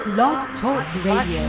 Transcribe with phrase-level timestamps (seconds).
[0.00, 1.44] Blog Talk Radio.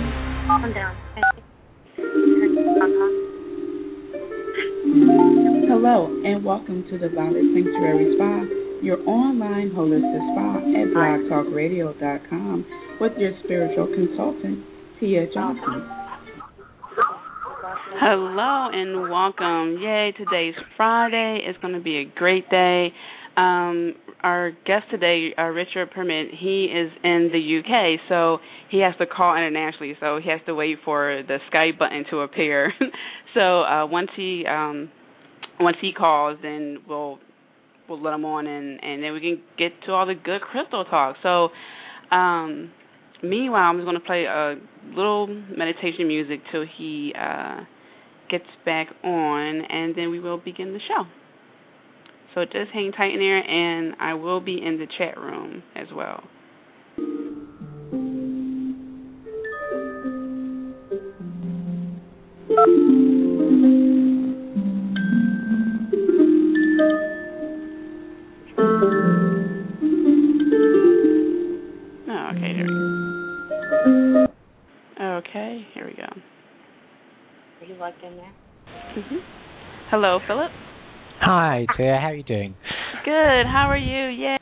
[5.69, 8.43] Hello, and welcome to the Violet Sanctuary Spa,
[8.83, 12.65] your online holistic spa at blogtalkradio.com
[12.99, 14.65] with your spiritual consultant,
[14.99, 15.87] Tia Johnson.
[18.01, 19.81] Hello and welcome.
[19.81, 21.39] Yay, today's Friday.
[21.45, 22.91] It's going to be a great day.
[23.37, 28.37] Um, our guest today, uh, Richard Permutt, he is in the UK, so
[28.69, 32.19] he has to call internationally, so he has to wait for the Skype button to
[32.19, 32.73] appear.
[33.33, 34.89] so uh, once he um,
[35.59, 37.19] once he calls, then we'll
[37.89, 40.85] we'll let him on, and and then we can get to all the good crystal
[40.85, 41.17] talk.
[41.23, 41.49] So.
[42.13, 42.71] Um,
[43.23, 44.55] meanwhile, I'm just going to play a
[44.93, 47.61] little meditation music till he uh,
[48.29, 51.05] gets back on, and then we will begin the show.
[52.33, 55.87] So just hang tight in there, and I will be in the chat room as
[55.93, 56.23] well.
[72.07, 72.73] Oh, okay, there we
[74.15, 74.27] go.
[75.01, 76.03] Okay, here we go.
[77.59, 78.33] Are you logged in there?
[78.93, 79.17] hmm
[79.89, 80.51] Hello, Philip.
[81.21, 81.97] Hi, Tia.
[82.01, 82.55] How are you doing?
[83.05, 83.45] Good.
[83.45, 84.07] How are you?
[84.09, 84.37] Yeah.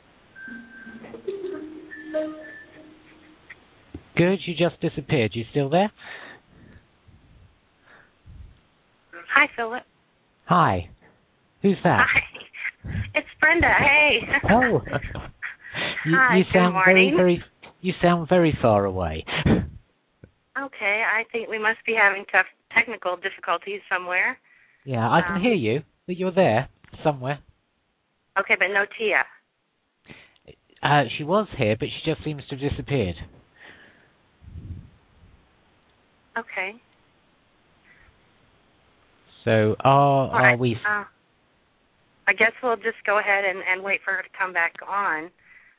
[4.16, 4.38] Good.
[4.46, 5.32] You just disappeared.
[5.34, 5.90] You still there?
[9.34, 9.82] Hi, Philip.
[10.46, 10.88] Hi.
[11.62, 12.06] Who's that?
[12.10, 12.20] Hi.
[13.14, 13.68] It's Brenda.
[13.78, 14.18] Hey.
[14.50, 14.80] Oh.
[16.06, 17.16] you, Hi, you good sound very, morning.
[17.16, 17.44] very.
[17.82, 19.24] You sound very far away.
[19.46, 24.36] Okay, I think we must be having tough technical difficulties somewhere.
[24.84, 26.68] yeah, I can Um, hear you, but you're there
[27.04, 27.38] somewhere.
[28.36, 29.22] Okay, but no Tia.
[30.82, 33.14] Uh, she was here, but she just seems to have disappeared.
[36.36, 36.74] Okay.
[39.44, 40.74] So, are All are right, we?
[40.74, 41.04] Uh,
[42.26, 45.30] I guess we'll just go ahead and, and wait for her to come back on.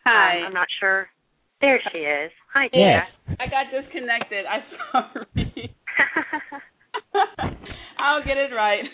[0.05, 0.37] Hi.
[0.37, 1.09] Um, I'm not sure.
[1.59, 2.31] There she is.
[2.53, 2.79] Hi, Tia.
[2.79, 3.37] Yes.
[3.37, 4.45] I got disconnected.
[4.45, 4.63] I'm
[4.93, 5.75] sorry.
[7.99, 8.85] I'll get it right.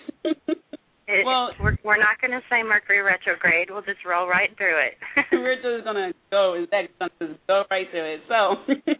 [1.17, 3.69] It- Well- we're we're not going to say Mercury retrograde.
[3.69, 4.97] We'll just roll right through it.
[5.31, 6.55] We're just gonna go.
[6.55, 8.21] Is that gonna go right through it?
[8.27, 8.55] So,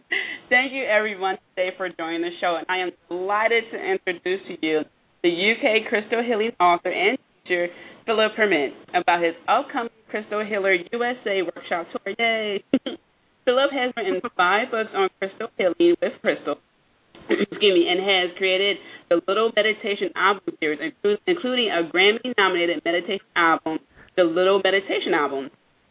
[0.48, 4.54] thank you everyone today for joining the show, and I am delighted to introduce to
[4.66, 4.80] you
[5.22, 7.68] the UK Crystal Healing author and teacher
[8.06, 12.14] Philip Permutt about his upcoming Crystal Healer USA workshop tour.
[12.18, 12.64] Yay!
[13.44, 16.56] Philip has written five books on crystal healing with crystal.
[17.30, 18.76] excuse me, and has created
[19.08, 23.78] the Little Meditation album series, inclu- including a Grammy-nominated meditation album,
[24.16, 25.50] the Little Meditation album.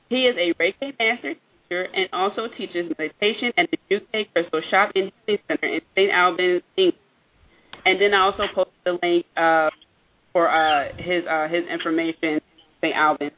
[0.10, 4.92] He is a Reiki master teacher and also teaches meditation at the UK Crystal Shop
[4.96, 6.12] and Healing Center in St.
[6.12, 6.98] Albans, England.
[7.86, 9.70] And then I also posted the link uh,
[10.34, 12.42] for uh, his uh, his information,
[12.82, 12.96] St.
[12.96, 13.32] Albans.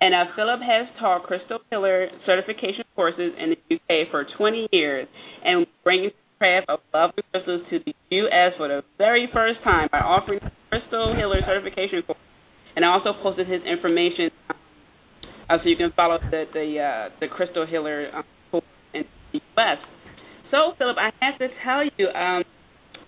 [0.00, 5.06] And uh, Philip has taught crystal healer certification courses in the UK for 20 years
[5.44, 7.92] and the craft of love crystals to the
[8.24, 8.56] U.S.
[8.56, 10.40] for the very first time by offering
[10.70, 12.18] crystal healer certification course.
[12.74, 17.28] And I also posted his information uh, so you can follow the the, uh, the
[17.28, 18.64] crystal healer um, course
[18.94, 19.78] in the U.S.
[20.50, 22.42] So Philip, I have to tell you, um,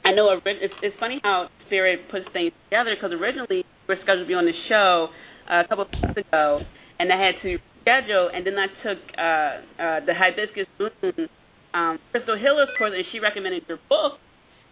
[0.05, 4.27] I know it's, it's funny how Spirit puts things together because originally we were scheduled
[4.27, 5.09] to be on the show
[5.49, 6.61] uh, a couple of weeks ago,
[7.01, 11.29] and I had to schedule, and then I took uh, uh, the hibiscus moon
[11.75, 14.19] um, crystal healers course, and she recommended your book.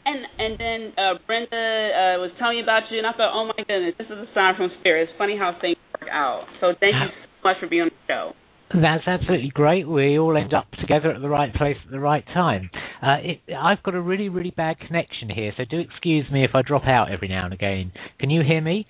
[0.05, 3.45] And and then uh, Brenda uh, was telling me about you, and I thought, oh
[3.45, 5.09] my goodness, this is a sign from Spirit.
[5.09, 6.49] It's funny how things work out.
[6.61, 8.33] So thank you so much for being on the show.
[8.73, 9.89] That's absolutely great.
[9.89, 12.71] We all end up together at the right place at the right time.
[13.03, 16.53] Uh, it, I've got a really, really bad connection here, so do excuse me if
[16.55, 17.93] I drop out every now and again.
[18.21, 18.87] Can you hear me?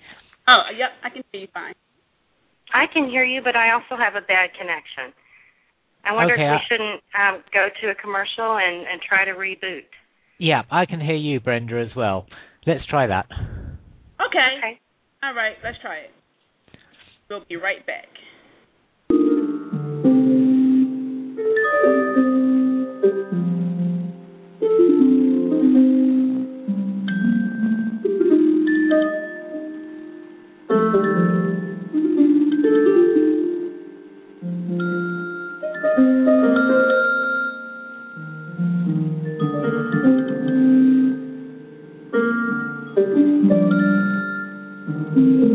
[0.47, 1.73] Oh, yep, I can hear you fine.
[2.73, 5.11] I can hear you, but I also have a bad connection.
[6.03, 9.25] I wonder Okay, if we I- shouldn't um, go to a commercial and, and try
[9.25, 9.85] to reboot.
[10.39, 12.25] Yeah, I can hear you, Brenda, as well.
[12.65, 13.27] Let's try that.
[13.29, 14.57] Okay.
[14.57, 14.79] Okay.
[15.23, 16.11] All right, let's try it.
[17.29, 18.07] We'll be right back.
[45.13, 45.50] Thank you.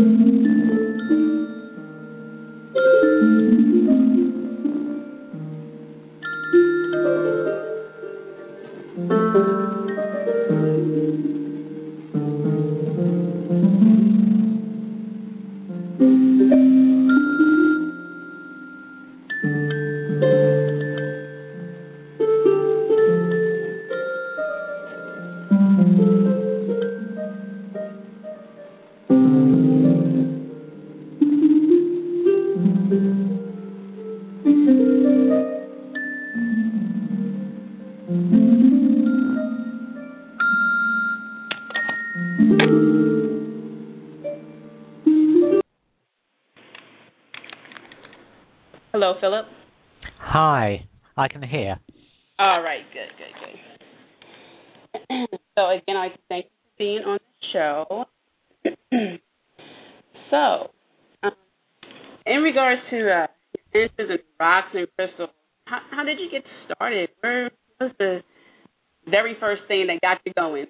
[49.07, 49.47] Hello, Philip.
[50.19, 51.77] Hi, I can hear.
[52.41, 53.35] All right, good, good,
[55.09, 55.39] good.
[55.57, 58.05] so again, I thank you for being on the show.
[60.31, 60.71] so,
[61.23, 61.31] um,
[62.27, 63.27] in regards to uh,
[63.75, 65.31] and rocks and crystals,
[65.67, 67.09] how, how did you get started?
[67.21, 68.25] Where was the
[69.09, 70.67] very first thing that got you going?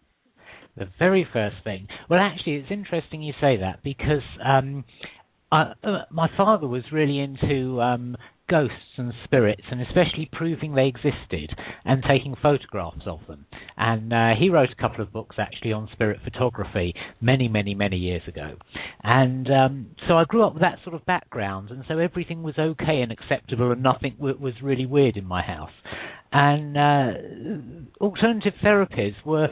[0.76, 1.88] The very first thing.
[2.10, 4.84] Well, actually, it's interesting you say that because um,
[5.50, 8.15] I, uh, my father was really into um,
[8.48, 11.54] ghosts and spirits, and especially proving they existed
[11.84, 13.46] and taking photographs of them.
[13.76, 17.96] And uh, he wrote a couple of books actually on spirit photography many, many, many
[17.96, 18.56] years ago.
[19.02, 22.54] And um, so I grew up with that sort of background, and so everything was
[22.58, 25.70] okay and acceptable, and nothing w- was really weird in my house.
[26.32, 29.48] And uh, alternative therapies were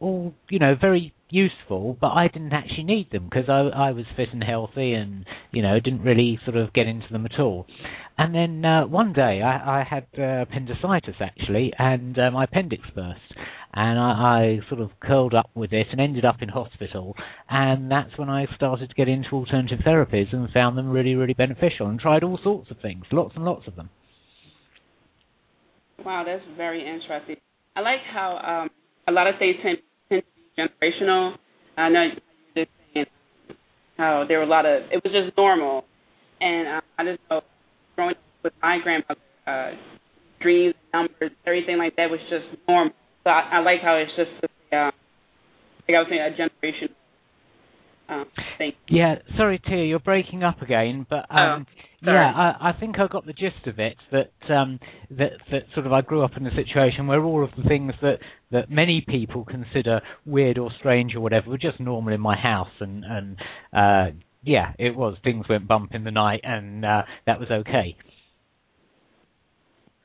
[0.00, 4.04] all you know very useful, but I didn't actually need them because I, I was
[4.16, 7.66] fit and healthy, and you know didn't really sort of get into them at all.
[8.16, 12.84] And then uh, one day I, I had uh, appendicitis actually, and uh, my appendix
[12.94, 13.20] burst,
[13.72, 17.16] and I, I sort of curled up with it and ended up in hospital.
[17.48, 21.34] And that's when I started to get into alternative therapies and found them really, really
[21.34, 23.90] beneficial, and tried all sorts of things, lots and lots of them.
[26.04, 27.36] Wow, that's very interesting.
[27.74, 28.70] I like how um,
[29.08, 29.78] a lot of things tend,
[30.08, 31.34] tend to be generational.
[31.76, 33.06] I know you just saying
[33.96, 35.84] how there were a lot of it was just normal,
[36.40, 37.40] and uh, I just know
[37.96, 39.70] growing up with my grandmother, uh,
[40.40, 42.92] dreams, numbers, everything like that was just normal.
[43.24, 44.90] So I, I like how it's just uh,
[45.88, 46.88] like I was saying a generation
[48.08, 48.26] um,
[48.58, 48.72] thing.
[48.88, 53.06] Yeah, sorry, Tia, you're breaking up again, but um, oh, yeah, I, I think I
[53.06, 53.96] got the gist of it.
[54.12, 54.78] That um,
[55.10, 57.92] that that sort of I grew up in a situation where all of the things
[58.02, 58.18] that
[58.50, 62.68] that many people consider weird or strange or whatever were just normal in my house,
[62.80, 63.36] and and
[63.72, 65.16] uh, yeah, it was.
[65.24, 67.96] Things went bump in the night, and uh, that was okay.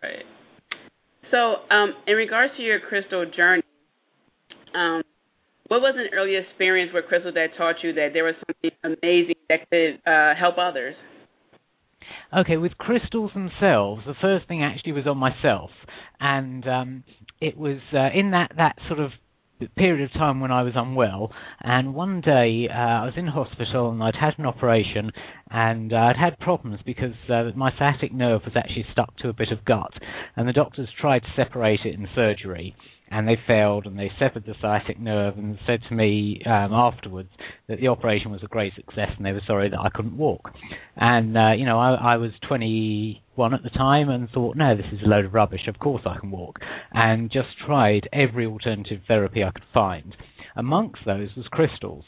[0.02, 0.24] Right.
[1.32, 3.64] So, um, in regards to your crystal journey,
[4.74, 5.04] um,
[5.68, 9.36] what was an early experience with crystal that taught you that there was something amazing
[9.50, 10.96] that could uh, help others?
[12.36, 15.70] Okay, with crystals themselves, the first thing actually was on myself,
[16.20, 17.04] and um,
[17.42, 19.12] it was uh, in that that sort of
[19.68, 23.92] period of time when I was unwell, and one day uh, I was in hospital
[23.92, 25.12] and I'd had an operation,
[25.50, 29.34] and uh, I'd had problems because uh, my sciatic nerve was actually stuck to a
[29.34, 29.92] bit of gut,
[30.36, 32.76] and the doctors tried to separate it in surgery,
[33.12, 37.30] and they failed and they severed the sciatic nerve and said to me um, afterwards
[37.68, 40.52] that the operation was a great success and they were sorry that I couldn't walk.
[40.96, 44.86] And uh, you know, I, I was 21 at the time and thought, no, this
[44.92, 45.68] is a load of rubbish.
[45.68, 46.60] Of course I can walk,
[46.92, 50.16] and just tried every alternative therapy I could find.
[50.56, 52.04] Amongst those was crystals.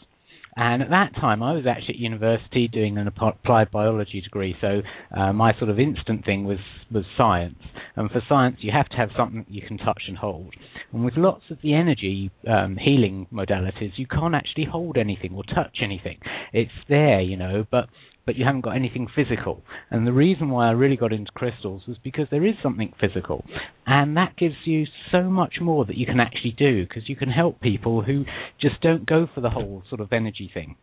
[0.62, 4.84] And at that time, I was actually at university doing an applied biology degree, so
[5.18, 6.60] uh, my sort of instant thing was
[6.92, 7.58] was science.
[7.96, 10.54] And for science, you have to have something you can touch and hold.
[10.94, 15.44] And with lots of the energy um, healing modalities, you can't actually hold anything or
[15.44, 16.20] touch anything.
[16.54, 17.90] It's there, you know, but
[18.26, 19.64] but you haven't got anything physical.
[19.90, 23.46] And the reason why I really got into crystals was because there is something physical,
[23.86, 27.30] and that gives you so much more that you can actually do because you can
[27.30, 28.26] help people who
[28.60, 30.76] just don't go for the whole sort of energy thing.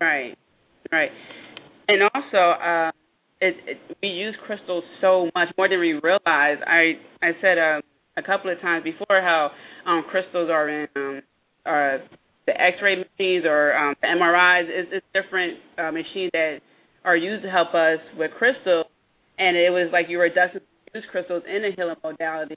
[0.00, 0.36] Right,
[0.90, 1.10] right,
[1.88, 2.36] and also.
[2.36, 2.90] Uh,
[3.44, 6.58] it, it, we use crystals so much more than we realize.
[6.64, 7.82] I I said um,
[8.16, 9.50] a couple of times before how
[9.84, 11.22] um, crystals are in um,
[11.66, 11.98] are
[12.46, 14.64] the X-ray machines or um, the MRIs.
[14.68, 16.58] It's, it's different uh, machines that
[17.04, 18.86] are used to help us with crystals,
[19.38, 20.62] and it was like you were destined
[20.94, 22.56] use crystals in a healing modality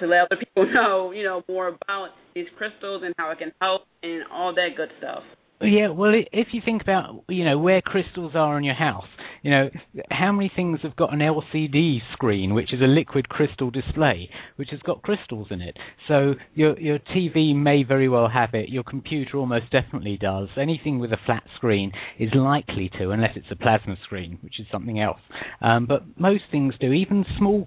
[0.00, 3.52] to let other people know, you know, more about these crystals and how it can
[3.60, 5.22] help and all that good stuff.
[5.64, 9.06] Yeah, well, if you think about you know where crystals are in your house,
[9.42, 9.70] you know,
[10.10, 14.70] how many things have got an LCD screen, which is a liquid crystal display, which
[14.70, 15.76] has got crystals in it?
[16.08, 18.68] So your your TV may very well have it.
[18.68, 20.48] Your computer almost definitely does.
[20.56, 24.66] Anything with a flat screen is likely to, unless it's a plasma screen, which is
[24.72, 25.20] something else.
[25.60, 26.92] Um, but most things do.
[26.92, 27.66] Even small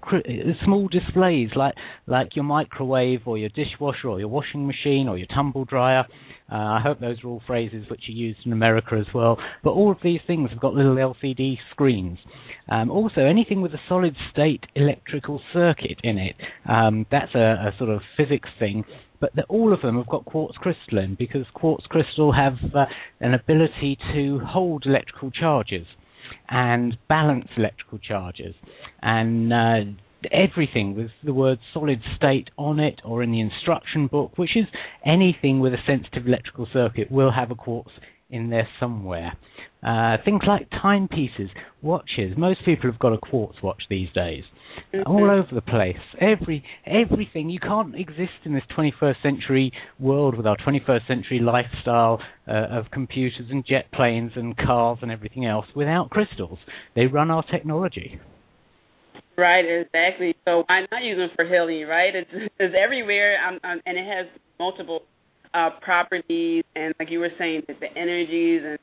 [0.64, 1.74] small displays like
[2.06, 6.04] like your microwave or your dishwasher or your washing machine or your tumble dryer.
[6.50, 9.38] Uh, I hope those are all phrases which are used in America as well.
[9.62, 12.18] But all of these things have got little LCD screens.
[12.70, 16.36] Um, also, anything with a solid state electrical circuit in it,
[16.68, 18.84] um, that's a, a, sort of physics thing.
[19.20, 22.86] But the, all of them have got quartz crystal in because quartz crystal have uh,
[23.20, 25.86] an ability to hold electrical charges
[26.48, 28.54] and balance electrical charges.
[29.02, 29.80] And uh,
[30.32, 34.66] everything with the word solid state on it or in the instruction book, which is
[35.04, 37.90] anything with a sensitive electrical circuit will have a quartz
[38.30, 39.32] in there somewhere.
[39.82, 41.50] Uh, things like timepieces,
[41.82, 42.36] watches.
[42.36, 44.42] Most people have got a quartz watch these days.
[44.92, 45.10] Mm-hmm.
[45.10, 45.96] All over the place.
[46.20, 47.48] Every everything.
[47.48, 52.90] You can't exist in this 21st century world with our 21st century lifestyle uh, of
[52.92, 56.58] computers and jet planes and cars and everything else without crystals.
[56.94, 58.20] They run our technology.
[59.38, 60.34] Right, exactly.
[60.44, 62.12] So why not use them for healing, right?
[62.12, 62.28] It's,
[62.58, 64.26] it's everywhere, um, um, and it has
[64.58, 65.02] multiple
[65.54, 68.80] uh, properties, and like you were saying, the, energies and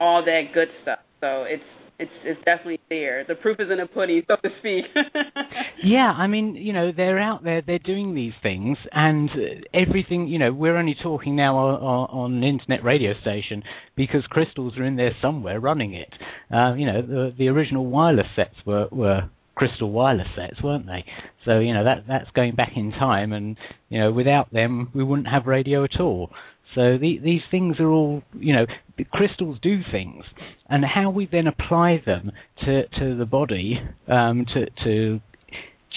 [0.00, 1.00] all that good stuff.
[1.20, 1.62] So it's
[1.98, 3.22] it's it's definitely there.
[3.28, 4.86] The proof is in the pudding, so to speak.
[5.84, 9.28] yeah, I mean, you know, they're out there, they're doing these things, and
[9.74, 10.26] everything.
[10.26, 13.62] You know, we're only talking now on, on an internet radio station
[13.94, 16.08] because crystals are in there somewhere running it.
[16.50, 21.04] Uh, you know, the the original wireless sets were were crystal wireless sets, weren't they?
[21.44, 23.56] So you know that that's going back in time, and
[23.88, 26.30] you know without them we wouldn't have radio at all.
[26.74, 28.66] So the, these things are all you know
[29.12, 30.24] crystals do things,
[30.68, 32.32] and how we then apply them
[32.64, 35.20] to to the body um, to to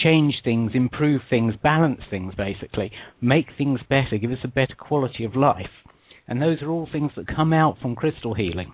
[0.03, 5.23] change things, improve things, balance things, basically make things better, give us a better quality
[5.23, 5.71] of life,
[6.27, 8.73] and those are all things that come out from crystal healing.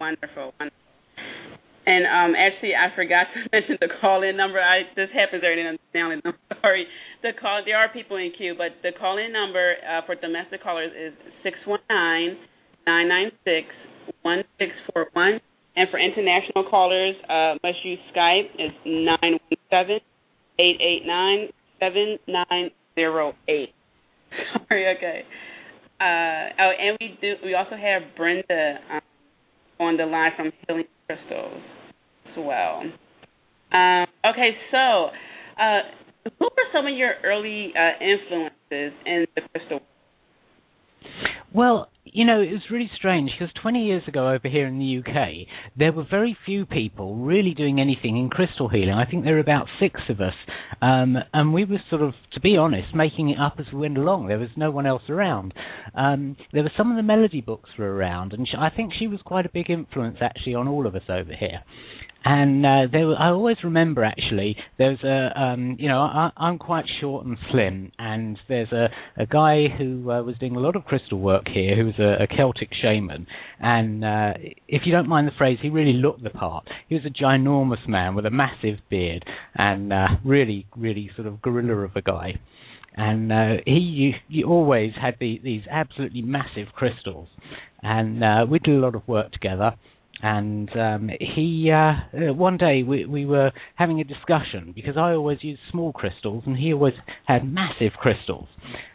[0.00, 0.52] Wonderful.
[0.58, 0.83] wonderful.
[1.86, 4.60] And um, actually, I forgot to mention the call-in number.
[4.60, 5.76] I this happens every now
[6.10, 6.32] and then.
[6.32, 6.86] I'm sorry.
[7.22, 10.92] The call there are people in queue, but the call-in number uh, for domestic callers
[10.96, 11.12] is
[11.42, 12.36] six one nine
[12.86, 13.68] nine nine six
[14.22, 15.40] one six four one,
[15.76, 18.48] and for international callers, uh, must use Skype.
[18.56, 20.00] It's nine one seven
[20.58, 23.76] eight eight nine seven nine zero eight.
[24.68, 24.88] Sorry.
[24.96, 25.20] Okay.
[26.00, 27.34] Uh, oh, and we do.
[27.44, 29.00] We also have Brenda um,
[29.80, 31.60] on the line from Healing Crystals
[32.36, 32.82] well.
[33.72, 35.10] Um, okay, so
[35.60, 35.80] uh,
[36.38, 39.80] who were some of your early uh, influences in the crystal?
[41.52, 44.98] Well, you know, it was really strange because 20 years ago over here in the
[44.98, 48.90] UK, there were very few people really doing anything in crystal healing.
[48.90, 50.34] I think there were about six of us.
[50.80, 53.98] Um, and we were sort of, to be honest, making it up as we went
[53.98, 54.28] along.
[54.28, 55.54] There was no one else around.
[55.94, 59.06] Um, there were some of the melody books were around, and she, I think she
[59.06, 61.62] was quite a big influence actually on all of us over here
[62.24, 66.58] and uh, there were, I always remember actually there's a um, you know I, I'm
[66.58, 68.88] quite short and slim, and there's a,
[69.20, 72.24] a guy who uh, was doing a lot of crystal work here who was a,
[72.24, 73.26] a Celtic shaman,
[73.60, 74.32] and uh,
[74.66, 76.66] if you don't mind the phrase, he really looked the part.
[76.88, 81.42] He was a ginormous man with a massive beard and uh, really really sort of
[81.42, 82.40] gorilla of a guy.
[82.96, 87.28] And uh, he you always had the, these absolutely massive crystals,
[87.82, 89.74] and uh, we did a lot of work together
[90.24, 95.12] and um, he uh, uh, one day we, we were having a discussion because I
[95.12, 96.94] always use small crystals and he always
[97.26, 98.48] had massive crystals,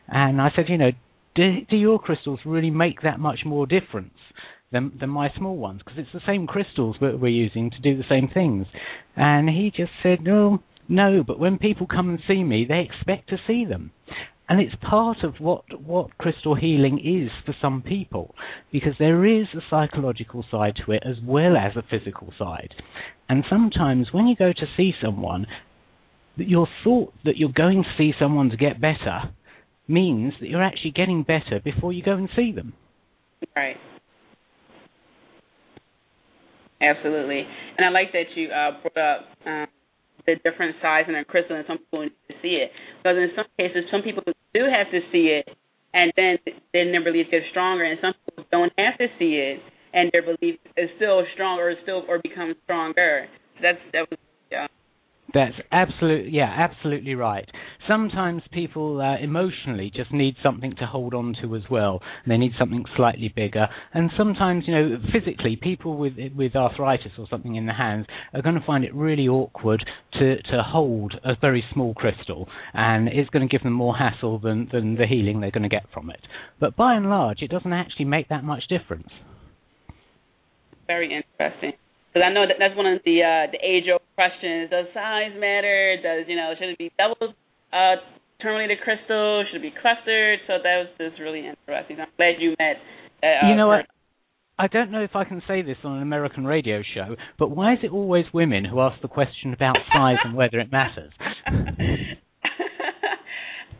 [0.07, 0.89] and I said, you know,
[1.35, 4.15] do, do your crystals really make that much more difference
[4.71, 5.81] than than my small ones?
[5.85, 8.65] Because it's the same crystals that we're using to do the same things,
[9.15, 10.63] and he just said, no.
[10.91, 13.91] No, but when people come and see me, they expect to see them
[14.49, 18.35] and it's part of what what crystal healing is for some people
[18.71, 22.73] because there is a psychological side to it as well as a physical side.
[23.29, 25.45] And sometimes when you go to see someone
[26.35, 29.31] your thought that you're going to see someone to get better
[29.87, 32.73] means that you're actually getting better before you go and see them.
[33.55, 33.75] Right.
[36.81, 37.43] Absolutely.
[37.77, 39.67] And i like that you uh, brought up um,
[40.25, 42.71] the different size and the crystal, and some people need to see it.
[42.97, 44.23] Because in some cases, some people
[44.53, 45.47] do have to see it,
[45.93, 46.37] and then
[46.73, 49.59] then their belief gets stronger, and some people don't have to see it,
[49.93, 53.27] and their belief is still stronger, or still or becomes stronger.
[53.61, 54.19] That's that was
[54.51, 54.67] yeah.
[55.33, 57.47] That's absolutely yeah, absolutely right.
[57.89, 62.01] sometimes people uh, emotionally just need something to hold on to as well.
[62.27, 67.27] They need something slightly bigger, and sometimes, you know, physically, people with with arthritis or
[67.29, 69.83] something in the hands are going to find it really awkward
[70.13, 74.39] to to hold a very small crystal, and it's going to give them more hassle
[74.39, 76.21] than than the healing they're going to get from it.
[76.59, 79.09] But by and large, it doesn't actually make that much difference.
[80.87, 81.73] Very interesting.
[82.09, 84.69] Because I know that that's one of the uh, the age old questions.
[84.69, 85.97] Does size matter?
[86.01, 87.33] Does you know should it be double
[87.71, 88.01] uh,
[88.41, 89.45] terminated crystal?
[89.45, 90.39] Should it be clustered?
[90.47, 92.01] So that was just really interesting.
[92.01, 92.81] I'm glad you met.
[93.21, 93.85] Uh, you know what?
[94.57, 97.73] I don't know if I can say this on an American radio show, but why
[97.73, 101.13] is it always women who ask the question about size and whether it matters?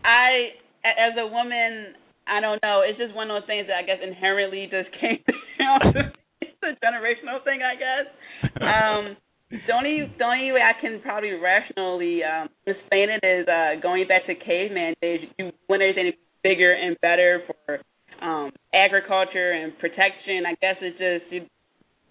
[0.05, 0.55] I,
[0.85, 1.95] as a woman,
[2.25, 2.81] I don't know.
[2.87, 5.19] It's just one of those things that I guess inherently just came
[5.59, 6.13] down
[6.61, 8.07] it's a generational thing, I guess.
[8.59, 9.15] Um,
[9.49, 14.07] the only the only way I can probably rationally um, explain it is uh, going
[14.07, 15.21] back to caveman days.
[15.37, 17.79] You, when there's anything bigger and better for
[18.21, 21.41] um, agriculture and protection, I guess it's just you,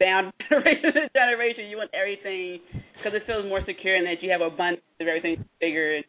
[0.00, 1.66] down generation to generation.
[1.70, 2.60] You want everything
[2.96, 6.00] because it feels more secure and that you have abundance of everything bigger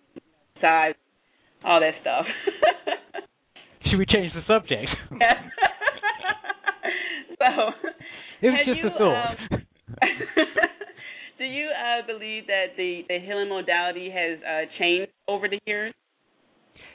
[0.61, 0.95] size,
[1.63, 2.25] all that stuff.
[3.85, 4.89] Should we change the subject?
[7.39, 7.45] So
[8.41, 9.35] it was just you, a thought.
[9.51, 9.65] Um,
[11.37, 15.93] do you uh, believe that the, the healing modality has uh, changed over the years?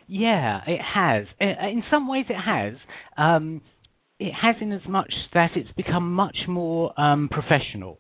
[0.06, 1.26] Yeah, it has.
[1.40, 2.74] In some ways, it has.
[3.16, 3.62] Um,
[4.18, 7.98] it has in as much that it's become much more um, professional.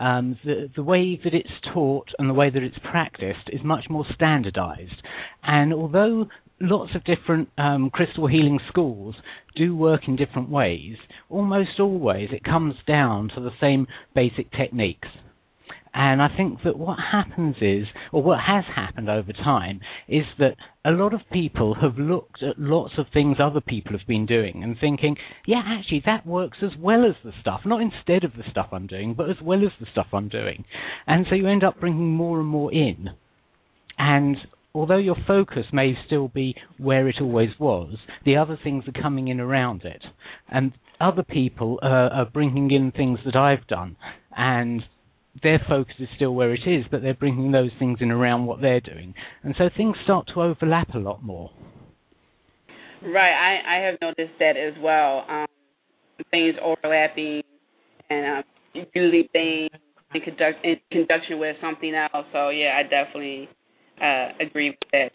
[0.00, 3.84] Um, the, the way that it's taught and the way that it's practiced is much
[3.90, 5.02] more standardized.
[5.42, 6.26] And although
[6.60, 9.14] lots of different um, crystal healing schools
[9.54, 10.96] do work in different ways,
[11.28, 15.08] almost always it comes down to the same basic techniques.
[15.92, 19.80] And I think that what happens is, or what has happened over time,
[20.10, 24.06] is that a lot of people have looked at lots of things other people have
[24.06, 28.24] been doing and thinking, yeah, actually that works as well as the stuff, not instead
[28.24, 30.64] of the stuff I'm doing, but as well as the stuff I'm doing.
[31.06, 33.10] And so you end up bringing more and more in.
[33.98, 34.36] And
[34.74, 39.28] although your focus may still be where it always was, the other things are coming
[39.28, 40.02] in around it.
[40.48, 43.96] And other people are, are bringing in things that I've done.
[44.36, 44.82] And
[45.42, 48.60] their focus is still where it is, but they're bringing those things in around what
[48.60, 49.14] they're doing.
[49.42, 51.50] And so things start to overlap a lot more.
[53.02, 55.24] Right, I, I have noticed that as well.
[55.28, 55.46] Um,
[56.30, 57.42] things overlapping
[58.10, 59.70] and um, usually things
[60.14, 62.26] in, conduct, in conjunction with something else.
[62.32, 63.48] So yeah, I definitely
[64.02, 65.12] uh, agree with that.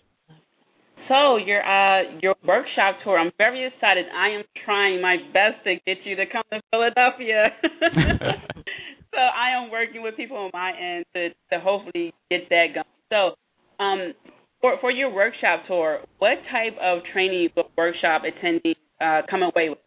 [1.08, 4.06] So your uh your workshop tour, I'm very excited.
[4.12, 7.50] I am trying my best to get you to come to Philadelphia.
[9.16, 12.86] so I am working with people on my end to to hopefully get that going.
[13.10, 14.14] So um
[14.62, 19.80] for for your workshop tour, what type of training workshop attendees uh, come away with?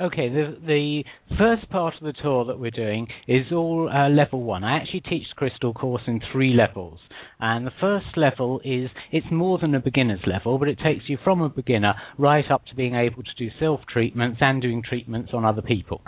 [0.00, 1.04] Okay, the the
[1.38, 4.64] first part of the tour that we're doing is all uh, level one.
[4.64, 6.98] I actually teach the crystal course in three levels,
[7.38, 11.18] and the first level is it's more than a beginner's level, but it takes you
[11.22, 15.32] from a beginner right up to being able to do self treatments and doing treatments
[15.34, 16.00] on other people.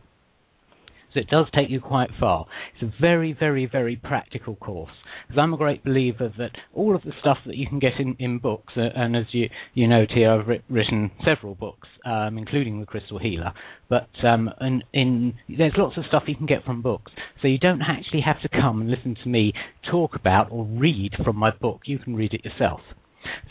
[1.15, 2.47] It does take you quite far.
[2.75, 4.93] It's a very, very, very practical course.
[5.27, 8.17] Because I'm a great believer that all of the stuff that you can get in,
[8.19, 12.81] in books, uh, and as you you know, Tia, I've written several books, um, including
[12.81, 13.53] the Crystal Healer.
[13.89, 17.59] But um, in, in there's lots of stuff you can get from books, so you
[17.59, 19.53] don't actually have to come and listen to me
[19.91, 21.83] talk about or read from my book.
[21.85, 22.81] You can read it yourself.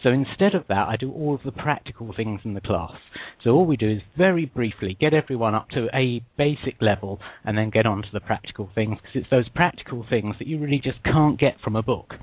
[0.01, 2.93] So instead of that, I do all of the practical things in the class.
[3.43, 7.57] So all we do is very briefly get everyone up to a basic level and
[7.57, 10.81] then get on to the practical things because it's those practical things that you really
[10.83, 12.13] just can't get from a book.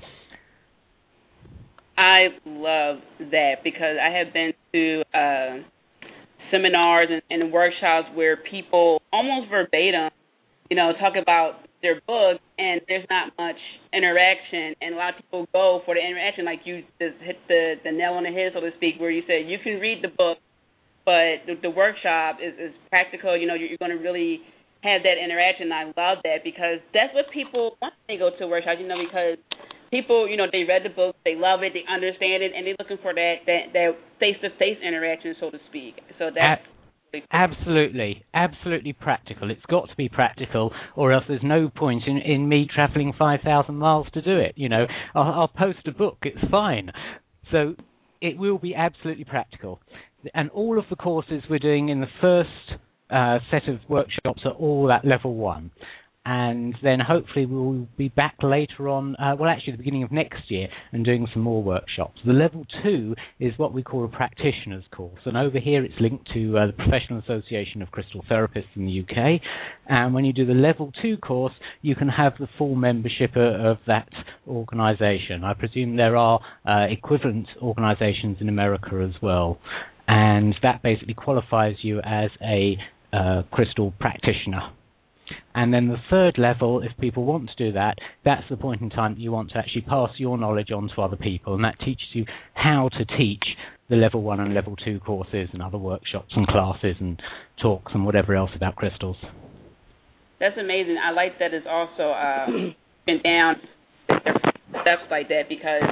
[1.97, 5.57] I love that because I have been to uh,
[6.49, 10.09] seminars and, and workshops where people almost verbatim,
[10.69, 13.59] you know, talk about their book and there's not much
[13.93, 14.75] interaction.
[14.81, 17.91] And a lot of people go for the interaction like you just hit the the
[17.91, 20.37] nail on the head so to speak where you said you can read the book
[21.05, 23.37] but the, the workshop is is practical.
[23.37, 24.41] You know you're, you're going to really
[24.83, 25.71] have that interaction.
[25.71, 28.87] I love that because that's what people want when they go to a workshop you
[28.87, 29.37] know because
[29.89, 32.79] people you know they read the book they love it they understand it and they're
[32.79, 35.97] looking for that that that face to face interaction so to speak.
[36.17, 36.61] So that's
[37.31, 39.51] Absolutely, absolutely practical.
[39.51, 43.75] It's got to be practical, or else there's no point in, in me travelling 5,000
[43.75, 44.53] miles to do it.
[44.55, 46.91] You know, I'll, I'll post a book, it's fine.
[47.51, 47.75] So
[48.21, 49.81] it will be absolutely practical.
[50.33, 54.53] And all of the courses we're doing in the first uh, set of workshops are
[54.53, 55.71] all at level one.
[56.25, 60.49] And then hopefully we'll be back later on, uh, well, actually, the beginning of next
[60.49, 62.19] year, and doing some more workshops.
[62.25, 66.29] The level two is what we call a practitioner's course, and over here it's linked
[66.33, 69.41] to uh, the Professional Association of Crystal Therapists in the UK.
[69.87, 73.77] And when you do the level two course, you can have the full membership of
[73.87, 74.09] that
[74.47, 75.43] organisation.
[75.43, 79.57] I presume there are uh, equivalent organisations in America as well,
[80.07, 82.77] and that basically qualifies you as a
[83.11, 84.71] uh, crystal practitioner.
[85.53, 88.89] And then the third level, if people want to do that, that's the point in
[88.89, 91.79] time that you want to actually pass your knowledge on to other people, and that
[91.79, 93.43] teaches you how to teach
[93.89, 97.21] the level one and level two courses and other workshops and classes and
[97.61, 99.17] talks and whatever else about crystals.
[100.39, 100.97] That's amazing.
[101.03, 102.45] I like that it's also uh,
[103.05, 103.55] been down
[104.81, 105.83] steps like that because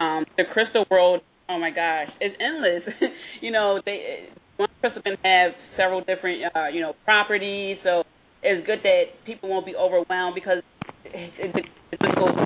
[0.00, 2.82] um, the crystal world, oh my gosh, it's endless.
[3.40, 7.78] you know, they one crystal can have several different, uh, you know, properties.
[7.82, 8.04] So
[8.44, 10.62] it's good that people won't be overwhelmed because
[11.04, 12.36] it's, difficult.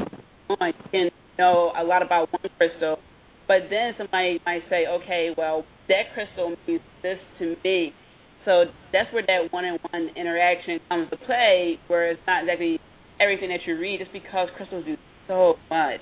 [0.48, 0.56] You
[0.90, 2.98] can know a lot about one crystal,
[3.46, 7.92] but then somebody might say, okay, well, that crystal means this to me.
[8.44, 12.78] So that's where that one-on-one interaction comes to play, where it's not exactly
[13.20, 14.00] everything that you read.
[14.00, 16.00] It's because crystals do so much.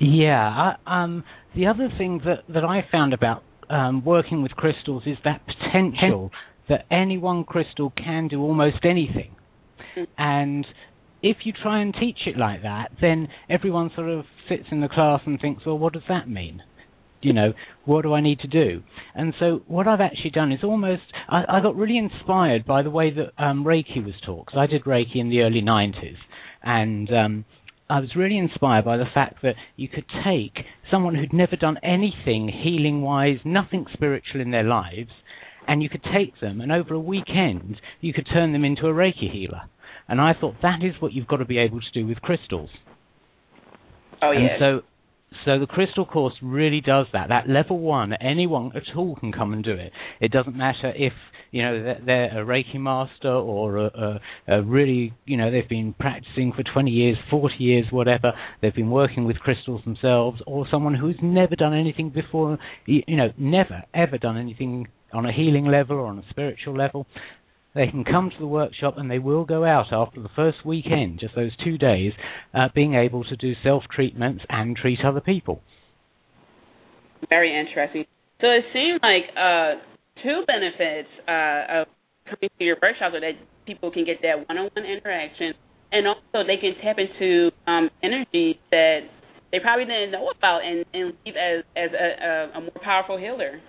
[0.00, 0.74] Yeah.
[0.86, 5.16] I, um, the other thing that that I found about um, working with crystals is
[5.24, 6.30] that potential
[6.68, 9.34] that any one crystal can do almost anything.
[10.16, 10.66] And
[11.22, 14.88] if you try and teach it like that, then everyone sort of sits in the
[14.88, 16.62] class and thinks, well, what does that mean?
[17.20, 17.52] You know,
[17.84, 18.82] what do I need to do?
[19.14, 22.90] And so what I've actually done is almost, I, I got really inspired by the
[22.90, 26.16] way that um, Reiki was taught, because I did Reiki in the early 90s.
[26.62, 27.44] And um,
[27.90, 31.78] I was really inspired by the fact that you could take someone who'd never done
[31.82, 35.10] anything healing wise, nothing spiritual in their lives,
[35.68, 38.92] and you could take them, and over a weekend, you could turn them into a
[38.92, 39.62] Reiki healer.
[40.08, 42.70] And I thought that is what you've got to be able to do with crystals.
[44.22, 44.38] Oh yeah.
[44.38, 44.80] And so,
[45.44, 47.28] so the crystal course really does that.
[47.28, 49.92] That level one, anyone at all can come and do it.
[50.20, 51.12] It doesn't matter if
[51.50, 54.20] you know they're a Reiki master or a, a,
[54.56, 58.32] a really you know they've been practicing for 20 years, 40 years, whatever.
[58.62, 62.58] They've been working with crystals themselves, or someone who's never done anything before.
[62.86, 66.76] You, you know, never ever done anything on a healing level or on a spiritual
[66.76, 67.06] level,
[67.74, 71.20] they can come to the workshop and they will go out after the first weekend,
[71.20, 72.12] just those two days,
[72.54, 75.60] uh, being able to do self treatments and treat other people.
[77.28, 78.04] Very interesting.
[78.40, 79.82] So it seems like uh,
[80.22, 81.86] two benefits uh, of
[82.24, 83.34] coming to your workshop are that
[83.66, 85.52] people can get that one-on-one interaction,
[85.92, 89.00] and also they can tap into um, energy that
[89.50, 93.60] they probably didn't know about, and, and leave as as a, a more powerful healer.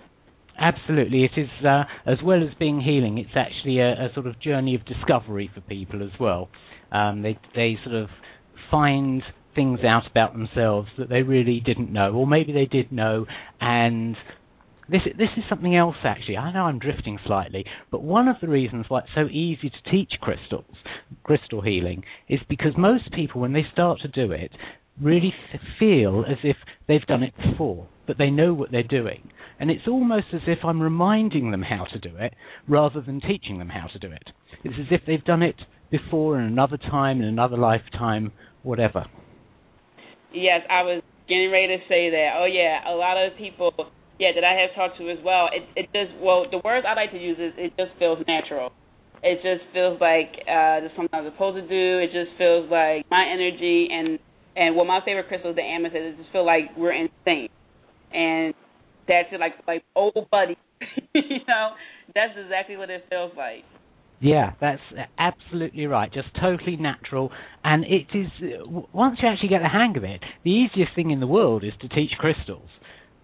[0.60, 3.16] Absolutely, it is uh, as well as being healing.
[3.16, 6.50] It's actually a, a, sort of journey of discovery for people as well.
[6.92, 8.08] Um, they they sort of
[8.70, 9.22] find
[9.54, 13.24] things out about themselves that they really didn't know, or maybe they did know,
[13.58, 14.16] and
[14.90, 16.36] this this is something else actually.
[16.36, 19.90] I know I'm drifting slightly, but one of the reasons why it's so easy to
[19.90, 20.76] teach crystals,
[21.22, 24.50] crystal healing, is because most people when they start to do it
[25.02, 25.34] really
[25.78, 26.56] feel as if
[26.88, 29.30] they've done it before, but they know what they're doing.
[29.58, 32.34] And it's almost as if I'm reminding them how to do it
[32.66, 34.30] rather than teaching them how to do it.
[34.64, 35.56] It's as if they've done it
[35.90, 38.32] before in another time, in another lifetime,
[38.62, 39.04] whatever.
[40.32, 42.38] Yes, I was getting ready to say that.
[42.38, 43.72] Oh yeah, a lot of people,
[44.18, 45.48] yeah, that I have talked to as well.
[45.52, 48.72] It it just well, the words I like to use is it just feels natural.
[49.22, 52.00] It just feels like uh, just something I'm supposed to do.
[52.00, 54.18] It just feels like my energy and
[54.56, 55.96] and what my favorite crystal is the amethyst.
[55.96, 57.50] It just feel like we're in sync,
[58.12, 58.54] and
[59.06, 60.56] that's it, like like old buddy.
[61.14, 61.70] you know,
[62.14, 63.64] that's exactly what it feels like.
[64.20, 64.82] Yeah, that's
[65.18, 66.12] absolutely right.
[66.12, 67.30] Just totally natural,
[67.64, 68.28] and it is.
[68.92, 71.72] Once you actually get the hang of it, the easiest thing in the world is
[71.80, 72.68] to teach crystals,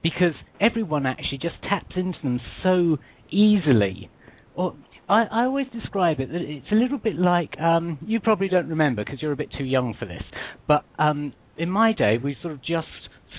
[0.02, 2.96] because everyone actually just taps into them so
[3.30, 4.10] easily.
[4.54, 4.74] Or
[5.08, 8.68] I, I always describe it that it's a little bit like um, you probably don't
[8.68, 10.22] remember because you're a bit too young for this,
[10.66, 12.88] but um, in my day we sort of just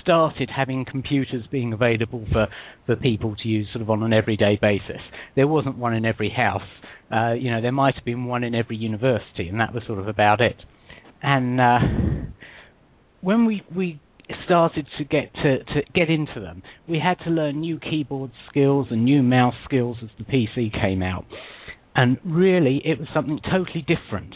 [0.02, 2.48] started having computers being available for,
[2.86, 5.02] for people to use sort of on an everyday basis.
[5.36, 6.62] There wasn't one in every house.
[7.12, 10.00] Uh, you know, there might have been one in every university, and that was sort
[10.00, 10.56] of about it.
[11.22, 11.80] And uh,
[13.22, 14.00] when we we
[14.46, 18.88] started to get to, to get into them, we had to learn new keyboard skills
[18.92, 21.26] and new mouse skills as the PC came out.
[21.98, 24.36] And really, it was something totally different.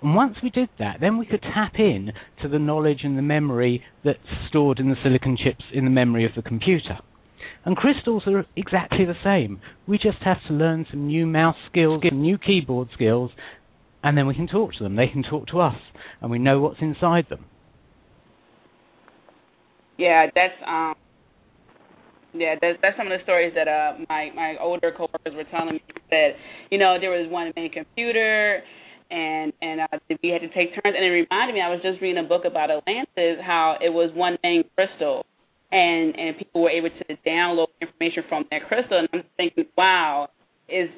[0.00, 3.22] And once we did that, then we could tap in to the knowledge and the
[3.22, 6.98] memory that's stored in the silicon chips in the memory of the computer.
[7.64, 9.60] And crystals are exactly the same.
[9.88, 13.32] We just have to learn some new mouse skills, new keyboard skills,
[14.04, 14.94] and then we can talk to them.
[14.94, 15.76] They can talk to us,
[16.20, 17.46] and we know what's inside them.
[19.96, 20.94] Yeah, that's um,
[22.34, 25.74] yeah, that's that's some of the stories that uh my my older coworkers were telling
[25.74, 25.82] me.
[26.10, 26.30] That
[26.70, 28.62] you know there was one main computer,
[29.10, 30.94] and and uh, we had to take turns.
[30.96, 34.10] And it reminded me, I was just reading a book about Atlantis, how it was
[34.14, 35.24] one main crystal,
[35.72, 38.98] and and people were able to download information from that crystal.
[38.98, 40.28] And I'm thinking, wow,
[40.68, 40.90] is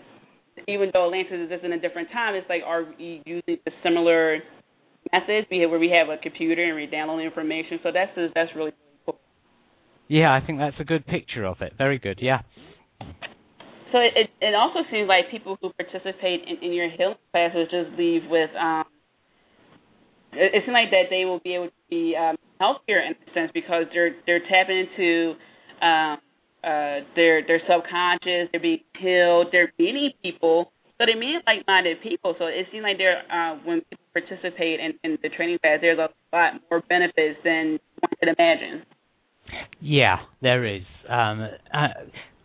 [0.66, 4.38] even though Atlantis is in a different time, it's like are we using the similar
[5.12, 5.46] methods?
[5.50, 7.78] We have, where we have a computer and we download information.
[7.82, 8.72] So that's just, that's really.
[10.10, 11.74] Yeah, I think that's a good picture of it.
[11.78, 12.18] Very good.
[12.20, 12.42] Yeah.
[13.92, 17.96] So it it also seems like people who participate in, in your healing classes just
[17.96, 18.84] leave with um
[20.32, 23.32] it, it seems like that they will be able to be um healthier in a
[23.34, 25.38] sense because they're they're tapping into
[25.80, 26.18] um
[26.66, 30.72] uh their their subconscious, they're being healed, they're meeting people.
[30.98, 32.34] So they meet like minded people.
[32.36, 36.02] So it seems like there uh when people participate in, in the training class there's
[36.02, 38.82] a lot more benefits than one could imagine.
[39.80, 40.84] Yeah, there is.
[41.08, 41.88] Um uh,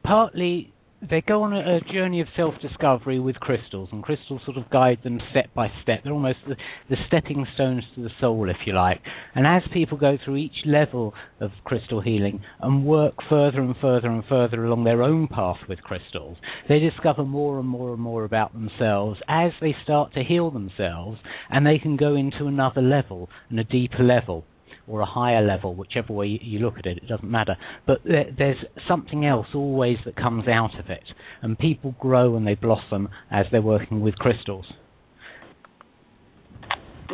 [0.03, 0.73] partly
[1.09, 4.99] they go on a, a journey of self-discovery with crystals, and crystals sort of guide
[5.03, 6.01] them step by step.
[6.03, 6.55] They're almost the,
[6.89, 9.01] the stepping stones to the soul, if you like.
[9.35, 14.07] And as people go through each level of crystal healing and work further and further
[14.07, 16.37] and further along their own path with crystals,
[16.67, 21.19] they discover more and more and more about themselves as they start to heal themselves,
[21.49, 24.45] and they can go into another level and a deeper level
[24.87, 27.55] or a higher level, whichever way you look at it, it doesn't matter.
[27.87, 31.03] But there's something else always that comes out of it,
[31.41, 34.65] and people grow and they blossom as they're working with crystals.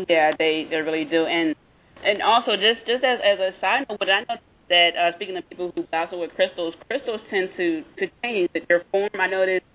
[0.08, 1.56] Yeah, they they really do, and
[2.04, 5.36] and also just just as as a side note, but I know that uh, speaking
[5.38, 9.10] of people who battle with crystals, crystals tend to to change their form.
[9.20, 9.66] I noticed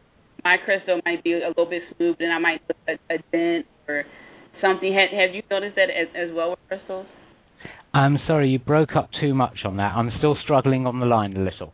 [0.43, 3.67] my crystal might be a little bit smooth, and I might put a, a dent
[3.89, 4.05] or
[4.63, 4.93] something.
[4.93, 7.07] Have have you noticed that as as well with crystals?
[7.97, 9.95] I'm sorry, you broke up too much on that.
[9.97, 11.73] I'm still struggling on the line a little.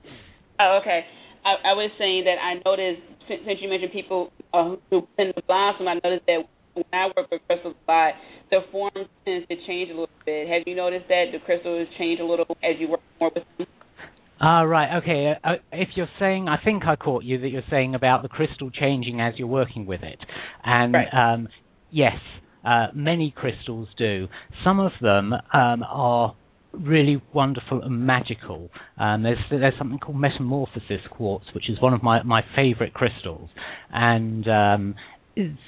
[0.61, 1.01] Oh, okay.
[1.45, 5.35] I, I was saying that I noticed since, since you mentioned people uh, who tend
[5.35, 8.15] to blossom, I noticed that when I work with crystals a lot,
[8.53, 8.93] the form
[9.25, 10.47] tends to change a little bit.
[10.47, 13.67] Have you noticed that the crystals change a little as you work more with them?
[14.41, 15.03] Ah, right.
[15.03, 15.35] Okay.
[15.43, 18.71] Uh, if you're saying, I think I caught you that you're saying about the crystal
[18.71, 20.19] changing as you're working with it,
[20.63, 21.09] and right.
[21.13, 21.49] um,
[21.91, 22.15] yes,
[22.65, 24.29] uh, many crystals do.
[24.65, 26.35] Some of them um, are
[26.73, 28.71] really wonderful and magical.
[28.99, 33.51] Um, there's there's something called metamorphosis quartz, which is one of my my favorite crystals,
[33.93, 34.95] and um,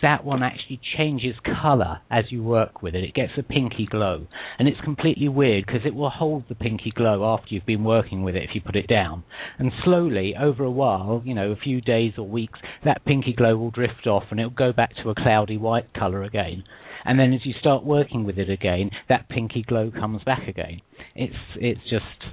[0.02, 3.04] that one actually changes color as you work with it.
[3.04, 4.26] It gets a pinky glow,
[4.59, 8.22] and it's completely weird because it will hold the pinky glow after you've been working
[8.22, 9.24] with it if you put it down.
[9.59, 13.57] And slowly, over a while, you know, a few days or weeks, that pinky glow
[13.57, 16.64] will drift off and it'll go back to a cloudy white color again.
[17.04, 20.80] And then as you start working with it again, that pinky glow comes back again.
[21.14, 22.32] It's it's just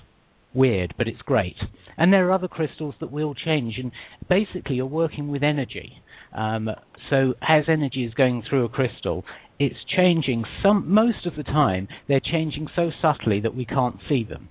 [0.54, 1.56] weird, but it's great.
[1.98, 3.92] And there are other crystals that will change, and
[4.30, 6.02] basically you're working with energy.
[6.34, 6.70] Um,
[7.10, 9.26] so as energy is going through a crystal,
[9.60, 10.44] it's changing.
[10.64, 14.50] Some most of the time they're changing so subtly that we can't see them,